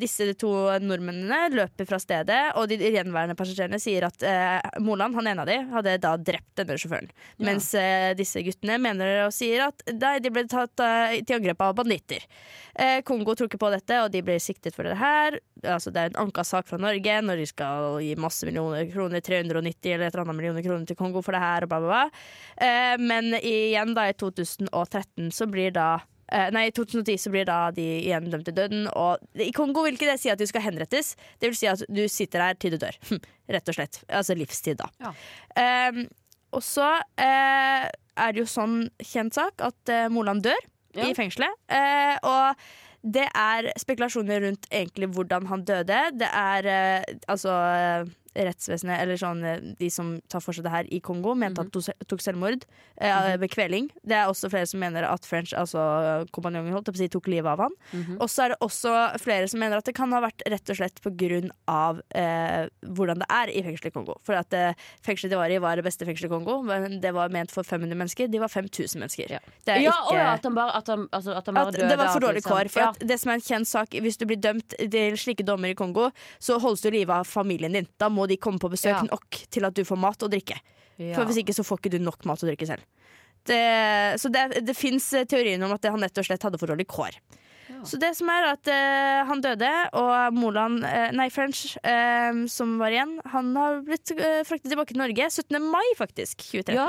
[0.00, 5.28] disse to nordmennene løper fra stedet, og de gjenværende passasjerene sier at eh, Moland, han
[5.28, 7.10] ene av de, hadde da drept denne sjåføren.
[7.12, 7.44] Ja.
[7.50, 11.66] Mens eh, disse guttene mener og sier at nei, de ble tatt eh, til angrep
[11.66, 12.24] av banditter.
[12.76, 15.38] Eh, Kongo tror ikke på dette, og de blir siktet for det her.
[15.62, 19.22] Altså, det er en anka sak fra Norge når de skal gi masse millioner kroner,
[19.24, 22.02] 390 eller et eller annet millioner kroner til Kongo for det her, og bla, bla,
[22.02, 22.26] bla.
[22.56, 25.90] Eh, men igjen, da, i 2013 så blir da
[26.32, 28.86] eh, Nei, i 2010 så blir da de igjen dømt til døden.
[28.96, 31.14] Og i Kongo vil ikke det si at du skal henrettes.
[31.40, 32.96] Det vil si at du sitter der til du dør.
[33.56, 34.00] Rett og slett.
[34.08, 34.90] Altså livstid, da.
[35.02, 35.12] Ja.
[35.62, 36.02] Eh,
[36.56, 40.60] og så uh, er det jo sånn kjent sak at eh, Moland dør
[40.96, 41.10] Ja.
[41.10, 41.52] i fengselet.
[42.24, 42.62] Og
[43.04, 45.98] det er spekulasjoner rundt egentlig hvordan han døde.
[46.16, 46.68] Det er
[47.28, 47.52] altså
[48.36, 51.66] rettsvesenet, eller sånn eh, de som tar for seg det her i Kongo, mente Mhm.
[51.66, 52.64] at han tok selvmord
[53.00, 53.90] eh, ved kveling.
[54.04, 57.26] Det er også flere som mener at French, altså kompanjongen, holdt på å si, tok
[57.28, 57.74] livet av han.
[57.92, 58.18] Mhm.
[58.20, 60.76] Og så er det også flere som mener at det kan ha vært rett og
[60.76, 64.16] slett på grunn av eh, hvordan det er i fengselet i Kongo.
[64.26, 66.62] For at eh, fengselet de var i, var det beste fengselet i Kongo.
[66.66, 68.28] Men det var ment for 500 mennesker.
[68.30, 69.30] De var 5000 mennesker.
[69.30, 69.38] Ja.
[69.64, 71.74] Det Ja, ikke og ja, at han bare, at han, altså, at han bare at
[71.74, 72.70] døde det var for dårlig liksom- kår.
[72.70, 72.92] For ja.
[72.98, 76.10] det som er en kjent sak Hvis du blir dømt til slike dommer i Kongo,
[76.40, 77.86] så holdes du i live av familien din.
[77.98, 79.02] Da må de komme på besøk Ja.
[79.06, 80.58] nok til at du får mat og drikke.
[80.96, 81.14] Ja.
[81.14, 82.84] For Hvis ikke så får ikke du nok mat og drikke selv.
[83.46, 86.86] Det, så det, det fins teorien om at han rett og slett hadde for dårlig
[86.90, 87.18] kår.
[87.68, 87.82] Ja.
[87.86, 92.76] Så det som er at uh, han døde, og Moland, uh, nei French, uh, som
[92.80, 94.14] var igjen, han har blitt
[94.46, 95.60] fraktet tilbake til Norge 17.
[95.62, 96.42] mai, faktisk.
[96.48, 96.74] 2013.
[96.74, 96.88] Ja.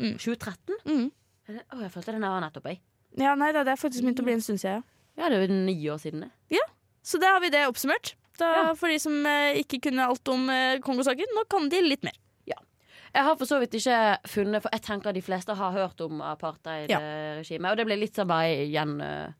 [0.00, 0.16] Mm.
[0.16, 0.80] 2013?
[0.88, 1.06] Mm.
[1.52, 2.80] Å, jeg følte den var nettopp, jeg.
[3.20, 4.80] Ja, nei, da, det er faktisk begynt å bli en stund siden.
[4.80, 4.88] Ja.
[5.20, 6.62] Ja, det er jo ni år siden, det.
[7.02, 8.14] Så da har vi det oppsummert.
[8.38, 8.74] Da, Ja.
[8.74, 12.16] For de som eh, ikke kunne alt om eh, Kongo-saken, nå kan de litt mer.
[13.12, 16.22] Jeg har for så vidt ikke funnet For jeg tenker de fleste har hørt om
[16.24, 17.70] apartheid-regimet.
[17.70, 19.34] Og det ble litt sånn bare igjen eh,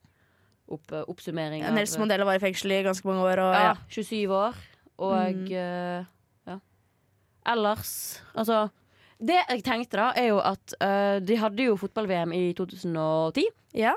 [0.68, 1.64] opp, oppsummering.
[1.64, 3.40] av- Nelson Mandela var i fengsel i ganske mange år.
[3.40, 3.74] Og, ja, ja.
[3.88, 4.54] 27 år.
[4.98, 6.06] Og Mm.
[6.46, 6.58] ja.
[7.46, 8.70] Ellers Altså
[9.18, 13.44] Det jeg tenkte, da, er jo at uh, de hadde jo fotball-VM i 2010.
[13.78, 13.94] Ja.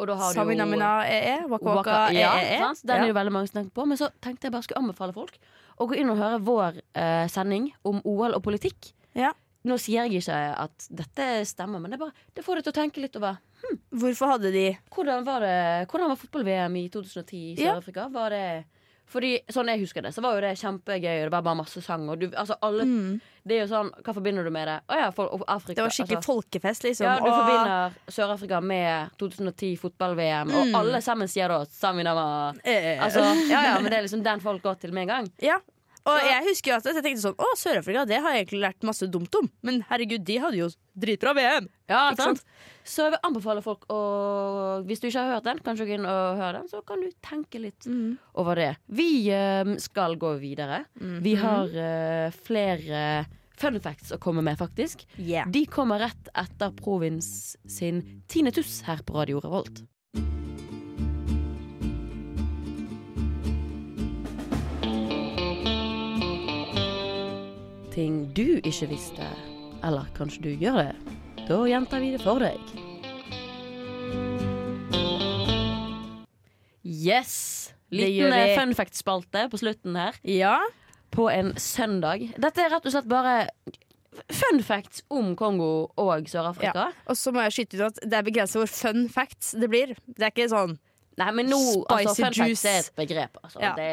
[0.00, 2.22] Og da har du jo Mina EE, Waka Waka ee.
[2.22, 2.32] ja,
[2.64, 2.82] sant?
[2.88, 3.86] Den er jo veldig mange som tenker på.
[3.90, 5.36] Men så tenkte jeg bare skulle anbefale folk
[5.80, 8.92] å gå inn og høre vår eh, sending om OL og politikk.
[9.16, 9.32] Ja.
[9.68, 12.78] Nå sier jeg ikke at dette stemmer, men det, bare, det får deg til å
[12.80, 13.40] tenke litt over
[13.92, 18.06] Hvorfor hadde de hvordan var, det, hvordan var fotball-VM i 2010 i Sør-Afrika?
[18.14, 18.44] Var det
[19.10, 21.82] fordi, Sånn jeg husker det, så var jo det kjempegøy, og det var bare masse
[21.82, 22.04] sang.
[22.12, 23.20] Og du, altså alle, mm.
[23.42, 24.76] Det er jo sånn, Hva forbinder du med det?
[24.92, 25.78] Å ja, for, Afrika.
[25.80, 27.06] Det var skikkelig altså, folkefest, liksom.
[27.08, 27.38] ja, du Åh.
[27.40, 30.56] forbinder Sør-Afrika med 2010 fotball-VM, Mm.
[30.74, 33.20] og alle sammen sier da Saminama Eh, Altså,
[33.52, 35.30] ja, ja, men det er liksom den folk går til med en gang.
[35.42, 35.58] ja.
[36.10, 38.86] Og jeg husker jo at jeg tenkte sånn Å, Sør-Afrika, det har jeg egentlig lært
[38.86, 39.48] masse dumt om.
[39.66, 40.68] Men herregud, de hadde jo
[41.00, 41.70] dritbra VM.
[41.90, 42.44] Ja, Ikke sant?
[42.86, 44.00] Så jeg vil anbefale folk å
[44.88, 47.10] Hvis du ikke har hørt den, kanskje gå inn og høre den, så kan du
[47.24, 47.88] tenke litt
[48.40, 48.70] over det.
[48.88, 50.84] Vi eh, skal gå videre.
[50.96, 53.04] Vi har uh, flere
[53.60, 55.04] fun facts å komme med, faktisk.
[55.18, 55.48] Yeah.
[55.52, 59.84] De kommer rett etter Provins sin Tine Tuss her på Radio Revolt.
[68.00, 69.26] Ting du ikke visste,
[69.84, 71.16] eller kanskje du gjør det.
[71.50, 72.70] Da gjentar vi det for deg.
[76.80, 77.34] Yes!
[77.92, 80.54] Liten eh, fun fact-spalte på slutten her Ja.
[81.12, 82.24] på en søndag.
[82.40, 83.34] Dette er rett og slett bare
[84.32, 86.92] fun facts om Kongo og Sør-Afrika.
[87.10, 89.92] Og så må jeg skyte ut at det er begrenset hvor fun facts det blir.
[90.06, 90.78] Det er ikke sånn
[91.20, 91.60] Nei, men nå
[91.92, 93.38] altså, Fun facts er et begrep.
[93.44, 93.60] Altså.
[93.62, 93.74] Ja.
[93.76, 93.88] Det,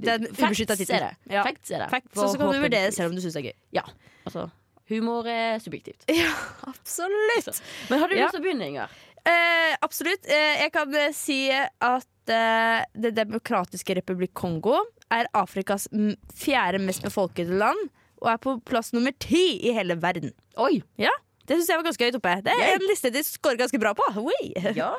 [0.00, 1.12] det, Det facts er det.
[1.30, 1.44] Ja.
[1.46, 1.88] Facts er det.
[1.92, 3.56] facts, og så kan du vurdere selv om du syns det er gøy.
[3.80, 3.86] Ja,
[4.22, 4.46] Altså,
[4.88, 6.04] humor er subjektivt.
[6.08, 6.30] Ja,
[6.70, 7.62] absolutt.
[7.90, 8.92] Men har du lyst til å begynne, Inger?
[9.22, 10.26] Eh, absolutt.
[10.26, 14.80] Eh, jeg kan eh, si at eh, Det demokratiske republikk Kongo
[15.12, 15.88] er Afrikas
[16.34, 17.90] fjerde mest befolkede land.
[18.22, 20.30] Og er på plass nummer ti i hele verden.
[20.62, 20.76] Oi!
[21.02, 21.10] Ja,
[21.46, 22.34] Det syns jeg var ganske høyt oppe.
[22.46, 24.06] Det er en liste de scorer ganske bra på.
[24.22, 24.52] Oi.
[24.78, 24.92] Ja.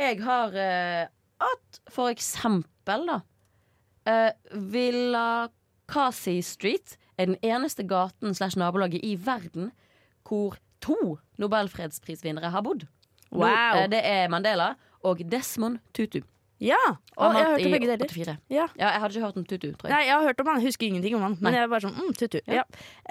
[0.00, 1.06] Jeg har eh,
[1.44, 3.20] at for eksempel, da
[4.08, 4.32] eh,
[4.72, 5.48] Villa
[5.90, 9.72] Kasi Street er den eneste gaten slash nabolaget i verden
[10.24, 12.86] hvor to nobelfredsprisvinnere har bodd.
[13.32, 13.46] Wow.
[13.46, 16.22] eh, det er Mandela og Desmond Tutu.
[16.60, 16.76] Ja.
[17.16, 18.36] Og jeg har hørt om begge deler.
[18.50, 18.66] Ja.
[18.76, 19.94] Ja, jeg hadde ikke hørt om Tutu, tror jeg.
[19.94, 20.60] Nei, jeg har hørt om han.
[20.60, 21.36] Husker ingenting om han.
[21.40, 21.56] Men Nei.
[21.56, 22.38] jeg er bare sånn mm, tutu.
[22.44, 22.60] Ja.
[22.60, 22.64] Ja.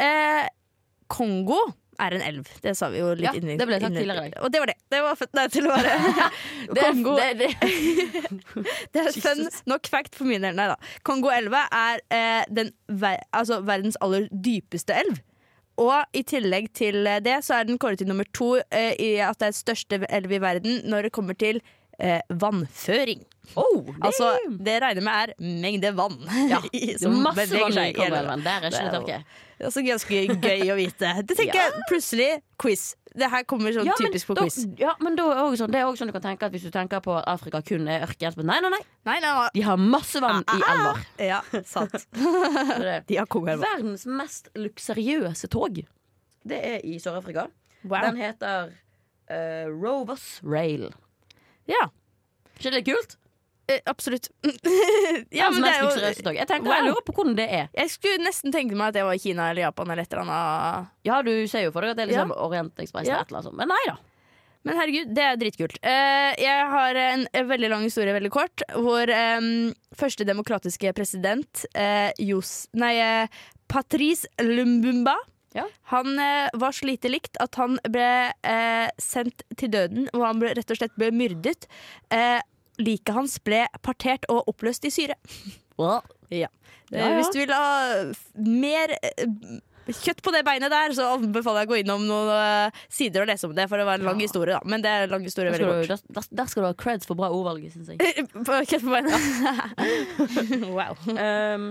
[0.06, 0.49] Eh,
[1.10, 1.58] Kongo
[1.99, 2.47] er en elv.
[2.63, 4.43] Det sa vi jo litt Ja, innledning- det ble sagt tidligere i dag.
[4.45, 4.75] Og det var det.
[4.93, 5.95] Det var fett nei, til å være
[6.75, 7.15] Det, Kongo.
[7.19, 7.49] det, det,
[8.93, 10.55] Det er fun nok fact for min del.
[10.57, 10.77] Nei da.
[11.07, 12.71] Kongo-elva er eh, den
[13.31, 15.19] altså, verdens aller dypeste elv.
[15.79, 19.12] Og i tillegg til eh, det så er den kåret til nummer to eh, i
[19.23, 21.62] at det er største elv i verden når det kommer til
[21.99, 23.23] eh, vannføring.
[23.55, 26.17] Oh, det, Altså, det regner med er mengde vann.
[26.49, 28.38] Ja, i- som masse vann i seg i elva.
[28.43, 29.19] Der er ikke Det det er tørke.
[29.69, 31.12] Også ganske gøy å vite.
[31.27, 32.29] Det tenker jeg plutselig
[32.62, 32.95] quiz.
[33.19, 34.59] Det her kommer sånn Ja, typisk på da- quiz.
[34.79, 36.63] Ja, men da er også sånn, det er også sånn du kan tenke at hvis
[36.63, 38.81] du tenker på at Afrika kun er ørken Nei, nei, nei.
[39.09, 39.49] Nei, nei, nei.
[39.53, 41.03] De har masse vann i elver.
[41.19, 42.05] Ja, sant.
[43.09, 43.27] De har.
[43.59, 45.81] Verdens mest luksuriøse tog,
[46.49, 47.47] det er i Sør-Afrika.
[47.83, 48.01] Wow.
[48.07, 48.71] Den heter
[49.29, 50.89] uh, Rovers Rail.
[51.69, 51.89] Ja,
[52.57, 53.18] Ikke det kult?
[53.69, 54.29] Eh, absolutt.
[55.39, 55.93] ja, men det er jo.
[56.34, 57.71] Jeg, tenker, jeg lurer på hvordan det er.
[57.77, 60.25] Jeg skulle nesten tenke meg at det var i Kina eller Japan eller et eller
[60.25, 60.93] annet.
[61.08, 63.21] Ja, du ser jo for deg at det er liksom Orient Express Ja.
[63.23, 63.60] eller annet sånt.
[63.62, 63.97] Men nei da.
[64.67, 65.77] Men herregud, det er dritkult.
[65.88, 69.08] Eh, jeg har en, veldig lang historie, veldig kort, hvor
[69.95, 72.97] første demokratiske president, eh, Jos, nei,
[73.71, 75.15] Patrice Lumbumba,
[75.55, 75.63] Ja.
[75.93, 76.19] han
[76.53, 80.75] var så lite likt at han ble eh, sendt til døden, og han ble, rett
[80.75, 81.69] og slett ble myrdet.
[82.79, 85.19] Liket hans ble partert og oppløst i syre.
[85.79, 86.47] Well, Ja.
[86.89, 87.15] Ja, ja.
[87.19, 89.25] Hvis du vil ha mer eh,
[89.93, 93.29] kjøtt på det beinet der, så anbefaler jeg å gå innom noen eh, sider og
[93.29, 94.61] lese om det, for det var en lang historie, da.
[94.69, 96.07] Men det er en lang historie veldig godt kort.
[96.07, 98.01] du, der, der skal du ha creds for bra ordvalg, syns jeg.
[98.71, 99.13] Kjøtt på beinet.
[100.77, 100.97] wow.
[101.13, 101.69] Um,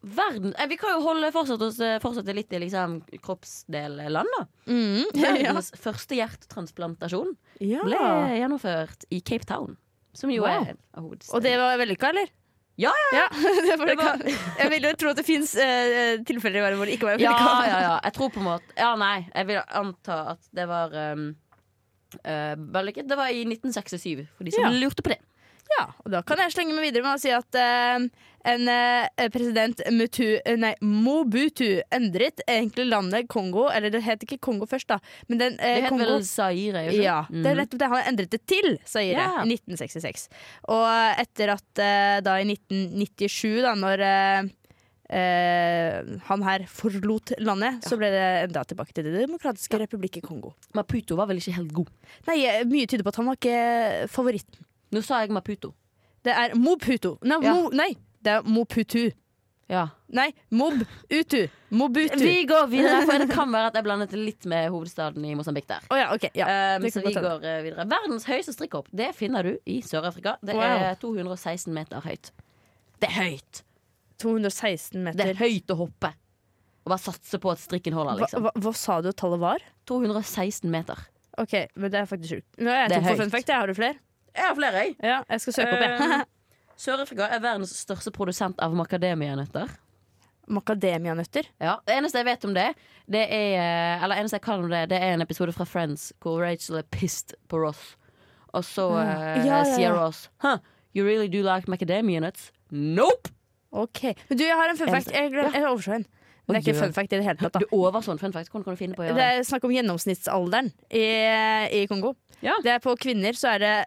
[0.00, 4.46] verden eh, Vi kan jo holde fortsette, oss, fortsette litt i liksom, kroppsdelland, da.
[4.68, 5.04] Mm.
[5.24, 8.02] Verdens første hjertetransplantasjon ble
[8.40, 9.80] gjennomført i Cape Town.
[10.20, 10.68] Som jo Wow.
[10.68, 11.34] er en hovedstad.
[11.38, 12.28] Og det var vellykka, eller?
[12.80, 13.18] Ja, ja.
[13.18, 13.24] ja.
[13.68, 14.22] ja Det var-
[14.60, 15.52] jeg vil jo tro at det fins
[16.28, 17.68] tilfeller i verden hvor det ikke var ja, vellykka.
[17.72, 17.94] ja, ja.
[18.04, 19.16] Jeg tror på en måte Ja, nei.
[19.34, 21.26] Jeg vil anta at det var um,
[22.20, 23.08] uh, vellykket.
[23.10, 24.70] Det var i 1967, for de som Ja.
[24.80, 25.18] lurte på det.
[25.78, 28.06] Ja, og da kan jeg slenge meg videre med å si at eh,
[28.50, 34.38] en eh, president Mutu, eh, nei, Mobutu endret egentlig landet Kongo Eller det het ikke
[34.42, 34.98] Kongo først, da.
[35.28, 36.86] Men den, eh, Det het Kongo, vel Zaire?
[36.88, 37.02] ikke?
[37.04, 37.60] Ja, det er Mhm.
[37.62, 37.90] nettopp det.
[37.92, 39.42] Han endret det til Zaire yeah.
[39.44, 40.28] i 1966.
[40.68, 44.06] Og eh, etter at eh, da i 1997, da når
[45.10, 49.80] Uh, han her forlot landet, så ble det enda tilbake til Det demokratiske ja.
[49.82, 50.52] republikket Kongo.
[50.78, 51.88] Maputo var vel ikke helt god.
[52.28, 52.36] Nei,
[52.70, 54.62] Mye tyder på at han var ikke favoritten.
[54.92, 55.72] Nå sa jeg Maputo.
[56.24, 57.16] Det er Moputo.
[57.22, 57.54] Nei, Ja.
[57.54, 59.10] Mo, nei det er Moputu.
[59.70, 59.84] Ja.
[60.10, 61.44] Nei, Mob-Utu.
[61.70, 62.18] Mobutu.
[62.18, 65.68] Vi går videre, for det kan være at jeg blandet litt med hovedstaden i Mosambik
[65.70, 65.84] der.
[65.92, 66.48] Oh, ja, okay, Ja.
[66.76, 67.84] Um, så vi går eh, videre.
[67.86, 70.34] Verdens høyeste strikkhopp det finner du i Sør-Afrika.
[70.42, 70.64] Det Wow.
[70.90, 72.32] er 216 meter høyt.
[72.98, 73.62] Det er høyt!
[74.18, 75.30] 216 Det meter.
[75.30, 76.10] er høyt å hoppe.
[76.84, 78.42] Og bare satse på at strikken holder, liksom.
[78.42, 79.62] hva, hva sa du at tallet var?
[79.86, 80.98] 216 meter.
[81.38, 82.48] Ok, men det er faktisk sjukt.
[82.58, 83.54] Nå er jeg Det tom for fun fact.
[83.54, 83.94] Har du flere?
[84.36, 84.96] Jeg har flere, jeg.
[85.02, 86.00] Ja, jeg skal søke opp, jeg.
[86.20, 86.26] Um,
[86.80, 89.68] Sør-Afrika er verdens største produsent av makademianøtter.
[90.50, 91.46] Makademianøtter?
[91.62, 92.68] Ja, det eneste jeg vet om det,
[93.10, 96.40] det er Eller eneste jeg kan om det, det er en episode fra Friends hvor
[96.42, 97.92] Rachel er pissed på Ross.
[98.56, 99.92] Og så eh, Ja, ja, sier ja.
[99.94, 100.56] Ross Huh,
[100.96, 102.48] you really do like macadamia nuts?
[102.70, 103.30] Nope!
[103.70, 105.12] Ok, Men du, jeg har en fun fact.
[105.14, 106.04] Jeg, glem, jeg overså en.
[106.48, 107.60] Men det er ikke fun fact i det hele tatt.
[107.62, 108.50] Du overså en fun fact.
[108.50, 109.38] Hvordan kan du finne på å Det gjøre det?
[109.38, 111.04] er snakk om gjennomsnittsalderen i,
[111.78, 112.16] i Kongo.
[112.42, 112.56] Ja.
[112.64, 113.86] Det er På kvinner så er det eh,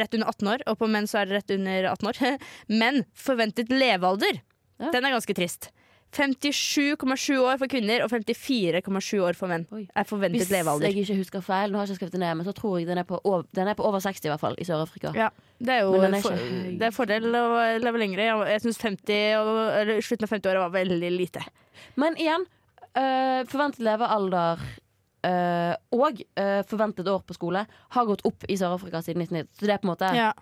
[0.00, 2.38] rett under 18 år, og på menn så er det rett under 18 år.
[2.82, 4.40] Men forventet levealder,
[4.80, 4.90] Ja.
[4.94, 5.70] den er ganske trist.
[6.10, 10.88] 57,7 år for kvinner og 54,7 år for menn er forventet Hvis levealder.
[10.88, 12.88] jeg ikke husker feil, nå har jeg ikke skrevet det ned, men så tror jeg
[12.88, 15.12] den er på over, den er på over 60 i hvert fall, i Sør-Afrika.
[15.14, 15.28] Ja,
[15.62, 16.34] det er jo er for,
[16.80, 17.44] det er fordel å
[17.78, 18.26] leve lengre.
[18.26, 21.44] Jeg, syns 50 slutten av 50-åra var veldig lite.
[22.00, 22.46] Men igjen,
[22.98, 24.66] øh, forventet levealder
[25.26, 29.58] øh, og uh, forventet år på skole har gått opp i Sør-Afrika siden 1990.
[29.60, 30.32] Så det er på en måte Ja.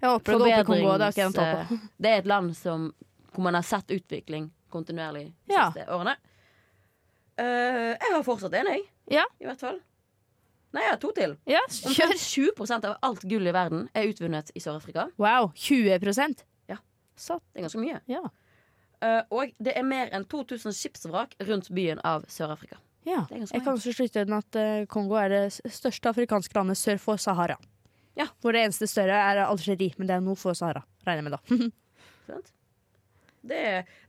[0.00, 1.16] forbedrings...
[1.16, 1.72] det går opp.
[1.98, 2.92] Det er et land som,
[3.34, 5.70] hvor man har sett utvikling kontinuerlig de Ja.
[5.72, 6.16] siste årene.
[7.40, 8.82] Øh, jeg har fortsatt en, jeg.
[9.10, 9.24] Ja.
[9.40, 9.78] I hvert fall.
[10.74, 11.36] Nei, jeg har to til.
[11.48, 12.12] Ja, kjør!
[12.18, 15.06] 20 av alt gull i verden er utvunnet i Sør-Afrika.
[15.18, 15.50] Wow.
[15.56, 16.76] 20% Ja.
[17.16, 18.00] Så, Det er ganske mye.
[18.08, 18.20] ja.
[19.00, 22.76] Eh, og det er mer enn 2000 skipsvrak rundt byen av Sør-Afrika.
[23.08, 23.24] Ja.
[23.32, 25.42] Jeg kan også slutte med at eh, Kongo er det
[25.72, 27.56] største afrikanske landet sør for Sahara.
[28.18, 28.26] Ja.
[28.42, 30.82] Hvor det eneste større er Algerie, men det er noe for Sahara.
[31.06, 31.68] Regner jeg med da.
[32.28, 32.54] Sant?
[33.48, 33.60] Det,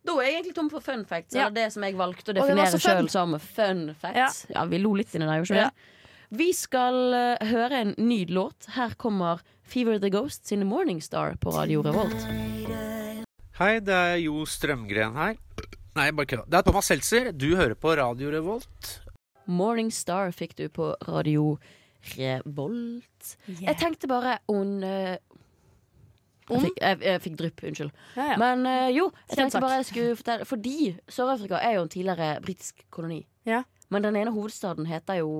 [0.03, 1.35] da er jeg egentlig tom for fun facts.
[1.37, 1.47] Ja.
[1.47, 4.43] Eller det som jeg valgte å Og det var definere så sjøl som fun facts.
[4.51, 4.65] Ja.
[4.67, 5.95] vi lo litt inni der, gjorde vi ikke det?
[6.39, 8.67] Vi skal eh, høre en ny låt.
[8.75, 12.27] Her kommer Fever the Ghost sin Morning Star på Radio Revolt.
[13.59, 15.39] Hei, det er Jo Strømgren her.
[15.97, 16.45] Nei, bare kødda.
[16.47, 17.31] Det er Thomas Seltzer.
[17.33, 18.89] Du hører på Radio Revolt.
[19.49, 21.57] Morning Star fikk du på Radio
[22.15, 23.31] Revolt.
[23.59, 25.17] Jeg tenkte bare on eh,
[26.49, 26.61] jeg, Om?
[26.65, 27.91] fikk, jeg, jeg fikk drypp, unnskyld.
[28.17, 28.37] Ja, ja.
[28.41, 30.75] Men uh, jo, jeg Kjent tenkte bare jeg skulle fortelle Fordi
[31.13, 33.19] Sør-Afrika er jo en tidligere britisk koloni.
[33.49, 33.63] Ja.
[33.93, 35.33] Men den ene hovedstaden heter jo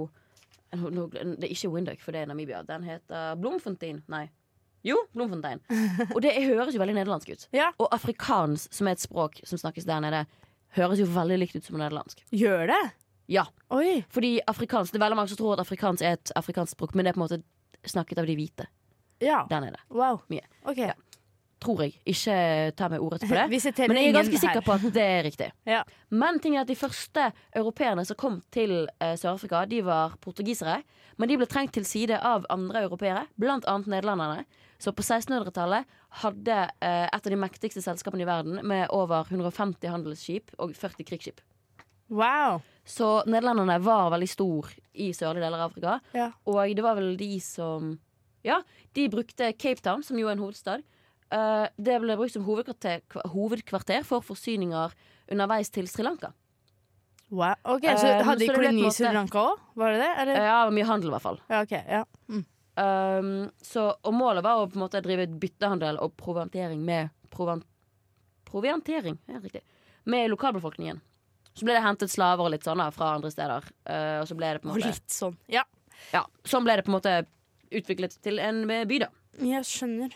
[0.76, 2.62] no- no- Det er ikke Windhoek, for det er Namibia.
[2.68, 4.04] Den heter Blomfontein.
[4.10, 4.28] Nei.
[4.86, 5.60] Jo, Blomfontein.
[6.16, 7.48] Og det høres jo veldig nederlandsk ut.
[7.56, 7.70] Ja.
[7.82, 10.24] Og afrikansk, som er et språk som snakkes der nede,
[10.78, 12.22] høres jo veldig likt ut som nederlandsk.
[12.32, 12.82] Gjør det?
[13.30, 13.44] Ja.
[13.76, 14.00] Oi.
[14.10, 17.06] Fordi afrikansk, Det er veldig mange som tror at afrikansk er et afrikansk språk, men
[17.06, 18.66] det er på en måte snakket av de hvite
[19.22, 19.44] Ja.
[19.50, 19.78] der nede.
[19.90, 20.22] Wow.
[20.32, 20.48] Mye.
[20.64, 20.88] Okay.
[20.90, 20.94] Ja.
[21.60, 21.98] Tror jeg.
[22.08, 23.50] Ikke ta meg ordet på det.
[23.92, 25.50] Men jeg er ganske sikker på at det er riktig.
[25.68, 25.82] Ja.
[26.10, 30.78] Men ting er at de første europeerne som kom til uh, Sør-Afrika, de var portugisere.
[31.20, 34.46] Men de ble trengt til side av andre europeere, blant annet nederlenderne.
[34.80, 35.86] Så på 1600-tallet
[36.24, 41.04] hadde eh, et av de mektigste selskapene i verden med over 150 handelsskip og 40
[41.10, 41.42] krigsskip.
[42.10, 42.62] Wow.
[42.88, 45.98] Så nederlenderne var veldig stor i sørlige deler av Afrika.
[46.16, 46.30] Ja.
[46.50, 47.98] Og det var vel de som
[48.42, 48.62] Ja,
[48.96, 50.82] de brukte Cape Town, som jo er en hovedstad.
[51.30, 53.02] Eh, det ble brukt som hovedkvarter,
[53.36, 54.96] hovedkvarter for forsyninger
[55.30, 56.32] underveis til Sri Lanka.
[57.30, 57.54] wow.
[57.66, 59.60] Ok, Så Eh, hadde de koloni i Sri Lanka òg?
[59.76, 60.14] Var det det?
[60.24, 60.36] Eller?
[60.48, 61.40] ja, mye handel, i hvert fall.
[61.50, 61.72] Ja, ok.
[61.86, 62.04] Ja.
[62.80, 67.64] Um, så, og målet var å på en måte drive byttehandel og proviantering med provan,
[68.50, 69.62] Proviantering, ja, riktig.
[70.10, 71.02] Med lokalbefolkningen.
[71.54, 73.68] Så ble det hentet slaver og litt sånn fra andre steder.
[73.84, 75.36] Uh, og så ble det på en Og måte litt sånn.
[75.52, 75.66] Ja,
[76.14, 77.14] Ja, sånn ble det på en måte
[77.76, 79.10] utviklet til en by, da.
[79.44, 80.16] jeg skjønner.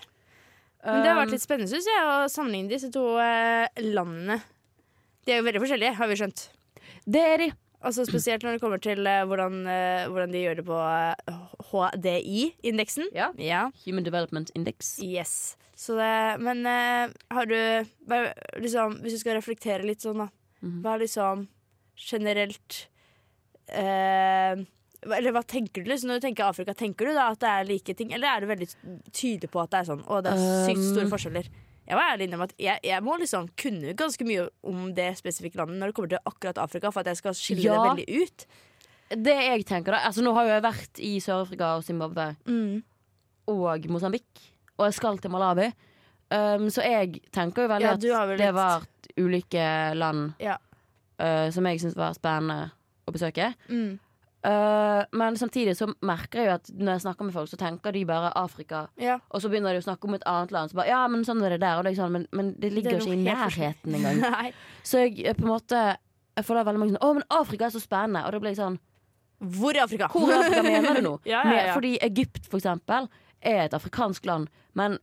[0.83, 4.39] Men det har vært Um, litt spennende synes jeg, å sammenligne disse to eh, landene.
[5.23, 6.41] De er jo veldig forskjellige, har vi skjønt.
[7.05, 7.51] Det er de.
[7.83, 11.41] Altså Spesielt når det kommer til uh, hvordan, uh, hvordan de gjør det på uh,
[11.71, 13.09] HDI-indeksen.
[13.15, 13.31] Ja.
[13.37, 13.65] Ja.
[13.85, 14.95] Human Development Index.
[15.03, 15.57] Yes.
[15.75, 17.57] Så det, men eh, har du
[18.61, 20.27] liksom, Hvis du skal reflektere litt sånn, da.
[20.61, 20.81] Mhm.
[20.83, 21.47] Hva er liksom
[21.99, 22.77] generelt
[23.73, 24.53] eh,
[25.03, 26.75] Eller hva tenker du liksom, når du tenker Afrika?
[26.77, 28.69] Tenker du da at det er like ting, eller er du veldig
[29.11, 30.05] tydelig på at det er sånn?
[30.07, 31.11] Og det er sykt store Um.
[31.11, 31.49] forskjeller.
[31.87, 35.57] Jeg var ærlig innrømme at jeg, jeg må liksom kunne ganske mye om det spesifikke
[35.59, 37.73] landet når det kommer til akkurat Afrika, for at jeg skal skille Ja.
[37.83, 38.45] det veldig ut.
[39.23, 42.83] Det jeg tenker da Altså Nå har jo jeg vært i Sør-Afrika og Zimbabwe Mm.
[43.47, 44.25] og Mosambik,
[44.77, 45.67] og jeg skal til Malawi.
[46.31, 48.81] Um, så jeg tenker jo veldig Ja, at at det litt- var
[49.19, 50.55] ulike land Ja.
[51.19, 52.71] uh, som jeg syns var spennende
[53.07, 53.53] å besøke.
[53.69, 53.99] Mm.
[54.43, 57.93] Uh, men samtidig så merker jeg jo at når jeg snakker med folk, så tenker
[57.95, 58.81] de bare Afrika.
[58.99, 59.21] Ja.
[59.31, 60.71] Og så begynner de å snakke om et annet land.
[60.71, 62.97] Så bare, ja, men sånn er det der det er sånn, men, men det ligger
[62.97, 64.51] Det er ikke i nærheten engang.
[64.89, 65.79] Så jeg er på en måte
[66.35, 68.25] Jeg føler veldig mange sånn Å, men Afrika er så spennende.
[68.27, 68.77] Og da blir jeg sånn
[69.39, 70.11] Hvor i Afrika?
[70.11, 71.17] Hvor i Afrika mener du nå?
[71.33, 73.07] ja, ja, fordi Egypt, for eksempel,
[73.39, 74.51] er et afrikansk land.
[74.75, 74.99] Men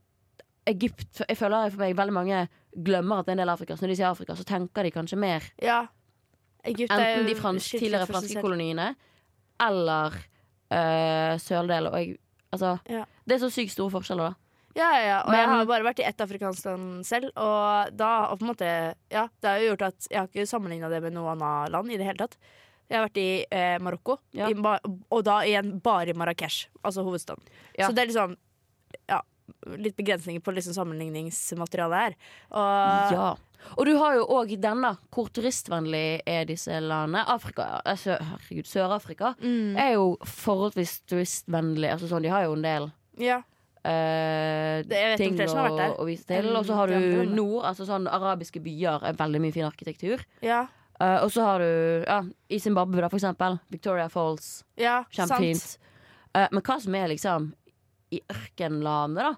[0.69, 3.73] Egypt Jeg føler for meg veldig mange glemmer at det er en del av Afrika.
[3.73, 5.87] Så når de sier Afrika, så tenker de kanskje mer ja.
[6.69, 8.93] Egypt er enten de frans, tidligere seg franske koloniene
[9.61, 10.17] eller
[10.71, 11.87] uh, søldel.
[11.91, 12.17] Og jeg
[12.51, 13.05] Altså, Ja.
[13.25, 14.35] det er så sykt store forskjeller, da.
[14.75, 15.19] Ja, ja.
[15.23, 18.49] Og jeg har bare vært i ett afrikansk land selv, og da og på en
[18.51, 18.71] måte
[19.11, 21.91] Ja, det har jo gjort at jeg har ikke sammenligna det med noe annet land
[21.91, 22.35] i det hele tatt.
[22.91, 24.49] Jeg har vært i eh, Marokko, Ja.
[24.51, 24.53] i
[25.11, 27.43] og da igjen bare i Marrakech, altså hovedstaden.
[27.79, 27.87] Ja.
[27.87, 28.35] Så det er liksom
[29.07, 29.21] Ja,
[29.77, 32.19] litt begrensninger på liksom sammenligningsmaterialet her.
[32.51, 33.29] Og Ja.
[33.77, 34.95] Og du har jo òg denne.
[35.13, 37.21] Hvor turistvennlig er disse landene?
[37.29, 41.91] Afrika, altså, herregud, Sør-Afrika mm, er jo forholdsvis turistvennlig.
[41.93, 43.41] Altså sånn, De har jo en del Ja.
[43.81, 44.83] Uh,
[45.17, 46.51] ting å, å vise til.
[46.53, 47.63] Og så har du nord.
[47.65, 50.21] Altså sånn Arabiske byer er veldig mye fin arkitektur.
[50.45, 50.67] Ja.
[51.01, 53.57] Uh, og så har du ja, i Zimbabwe, da, for eksempel.
[53.73, 54.63] Victoria Falls.
[54.77, 55.63] ja Kjempefint.
[55.63, 55.87] sant.
[56.31, 57.49] Eh, men hva som er liksom
[58.11, 59.35] i ørkenlandet, da?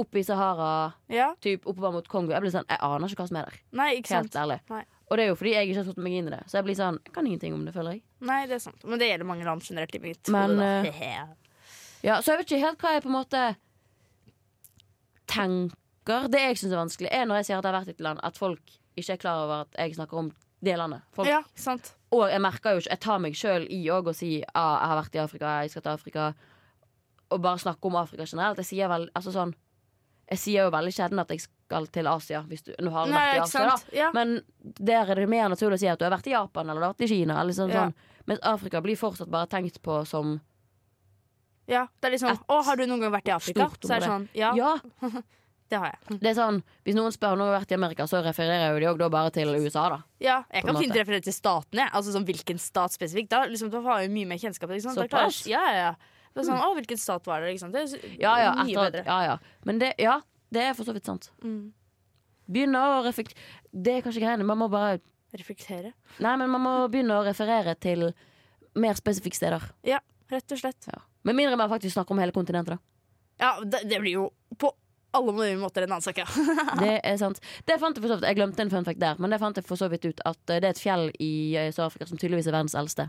[0.00, 1.32] Oppe i Sahara, Ja.
[1.42, 2.30] typ oppover mot Kongo.
[2.32, 3.58] Jeg blir sånn, jeg aner ikke hva som er der.
[3.72, 4.38] Nei, ikke Helt sant.
[4.44, 4.60] ærlig.
[4.70, 4.84] Nei.
[5.10, 6.42] Og det er jo fordi jeg ikke har satt meg inn i det.
[6.46, 8.02] Så jeg blir sånn, jeg kan ingenting om det, føler jeg.
[8.20, 8.84] Nei, det er sant.
[8.84, 11.26] Men det gjelder mange land generelt i mitt Men, eh,
[12.04, 13.56] Ja, Så jeg vet ikke helt hva jeg på en måte
[15.30, 16.28] tenker.
[16.30, 18.00] Det jeg syns er vanskelig, er når jeg sier at jeg har vært i et
[18.06, 20.30] land, at folk ikke er klar over at jeg snakker om
[20.64, 21.02] det landet.
[21.16, 21.92] Folk, ja, sant.
[22.12, 24.88] Og jeg merker jo ikke Jeg tar meg sjøl i òg å si ah, jeg
[24.90, 26.24] har vært i Afrika, jeg skal til Afrika.
[27.30, 28.56] Og bare snakke om Afrika generelt.
[28.58, 29.54] Jeg sier vel altså sånn
[30.30, 32.42] Jeg sier jo veldig sjelden at jeg skal til Asia.
[32.42, 33.76] Du, nå har jeg Nei, vært i Asia, da.
[33.96, 34.10] Ja.
[34.14, 36.80] Men der er det mer naturlig å si at du har vært i Japan eller
[36.80, 37.40] du har vært i Kina.
[37.40, 37.88] Eller sånn, Ja.
[37.88, 37.94] sånn.
[38.26, 40.40] Mens Afrika blir fortsatt bare tenkt på som
[41.70, 41.86] ja.
[42.00, 43.68] Det er liksom Å, har du noen gang vært i Afrika?
[43.82, 44.72] Så er det sånn Ja, Ja,
[45.70, 46.18] det har jeg.
[46.20, 48.94] det er sånn Hvis noen spør om du har vært i Amerika, så refererer jo
[48.98, 50.00] de òg bare til USA, da.
[50.22, 51.84] Ja, jeg kan fint referere til statene.
[51.86, 51.92] jeg.
[51.94, 53.30] Altså sånn hvilken stat spesifikt.
[53.30, 54.70] Da, liksom, da har jeg mye mer kjennskap.
[54.74, 55.44] Jeg- Såpass?
[55.46, 55.94] Ja, ja, ja.
[56.30, 57.56] Det er sånn, å, hvilken stat var det?
[57.60, 57.74] Sant?
[57.74, 59.04] Det er Ja, ja, mye etter, bedre.
[59.06, 59.38] ja, ja.
[59.66, 60.20] Men det, ja,
[60.54, 61.30] det er for så vidt sant.
[61.42, 61.72] Mm.
[62.50, 63.38] Begynne å reflektere
[63.70, 64.46] Det er kanskje greiene.
[64.46, 65.92] Man må bare Reflektere.
[66.18, 68.08] Nei, men man må begynne å referere til
[68.74, 69.62] mer spesifikke steder.
[69.86, 70.86] Ja, Rett og slett.
[70.86, 71.00] Ja.
[71.26, 72.78] Med mindre man faktisk snakker om hele kontinentet, da.
[73.40, 74.24] Ja, det, det blir jo
[74.58, 74.70] på
[75.16, 76.26] alle mulige måter en annen sak, ja.
[76.82, 77.40] Det er sant.
[77.66, 79.58] Det fant Jeg for så vidt Jeg glemte en fun fact der, men det fant
[79.58, 82.20] jeg for så vidt ut at eh, det er et fjell i eh, Sør-Afrika som
[82.20, 83.08] tydeligvis er verdens eldste.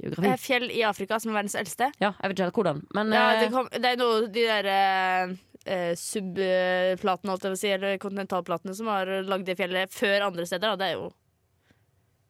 [0.00, 0.30] Geografi.
[0.32, 1.90] Eh, Fjell i Afrika som er verdens eldste.
[2.00, 4.44] Ja, jeg vet ikke helt hvordan, men Ja, eh, det, kom, det er noe de
[4.48, 5.34] der eh,
[5.66, 10.28] eh, subplatene, holdt jeg på å si, eller kontinentalplatene, som har lagd det fjellet før
[10.30, 10.72] andre steder.
[10.74, 10.80] Da.
[10.84, 11.10] Det er jo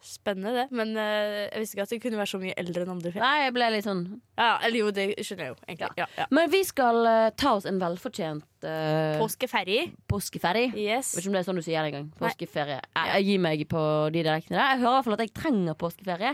[0.01, 0.69] Spennende, det.
[0.73, 3.11] Men eh, jeg visste ikke at det kunne være så mye eldre enn andre.
[3.13, 3.21] fjell.
[3.21, 3.99] Nei, jeg ble litt sånn
[4.41, 5.91] Ja, eller jo, det skjønner jeg jo, egentlig.
[6.01, 6.07] Ja.
[6.23, 9.91] Ja, Men vi skal uh, ta oss en velfortjent uh, Påskeferie.
[10.09, 10.71] påskeferie.
[10.73, 11.13] Yes.
[11.13, 12.09] Vet ikke om det er sånn du sier det engang.
[12.17, 12.79] Påskeferie.
[12.81, 13.85] Jeg, jeg gir meg på
[14.17, 14.71] de direktene der.
[14.73, 16.33] Jeg hører i hvert fall at jeg trenger påskeferie.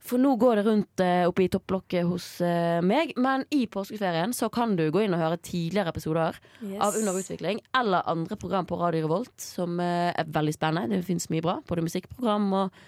[0.00, 3.10] For nå går det rundt uh, oppe i topplokket hos eh, meg.
[3.18, 6.78] Men i påskeferien så kan du gå inn og høre tidligere episoder Yes.
[6.80, 10.96] av Under utvikling eller andre program på Radio Revolt som eh, er veldig spennende.
[11.00, 11.58] Det fins mye bra.
[11.68, 12.78] Både musikkprogram og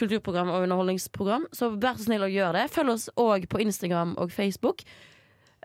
[0.00, 1.46] kulturprogram og underholdningsprogram.
[1.54, 2.66] Så vær så snill å gjøre det.
[2.74, 4.82] Følg oss òg på Instagram og Facebook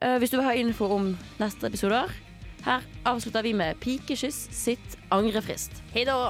[0.01, 1.11] eh, hvis du vil ha info om
[1.41, 2.13] neste episoder.
[2.65, 5.81] Her avslutter vi med Pikekyss sitt angrefrist.
[5.93, 6.29] Hei da.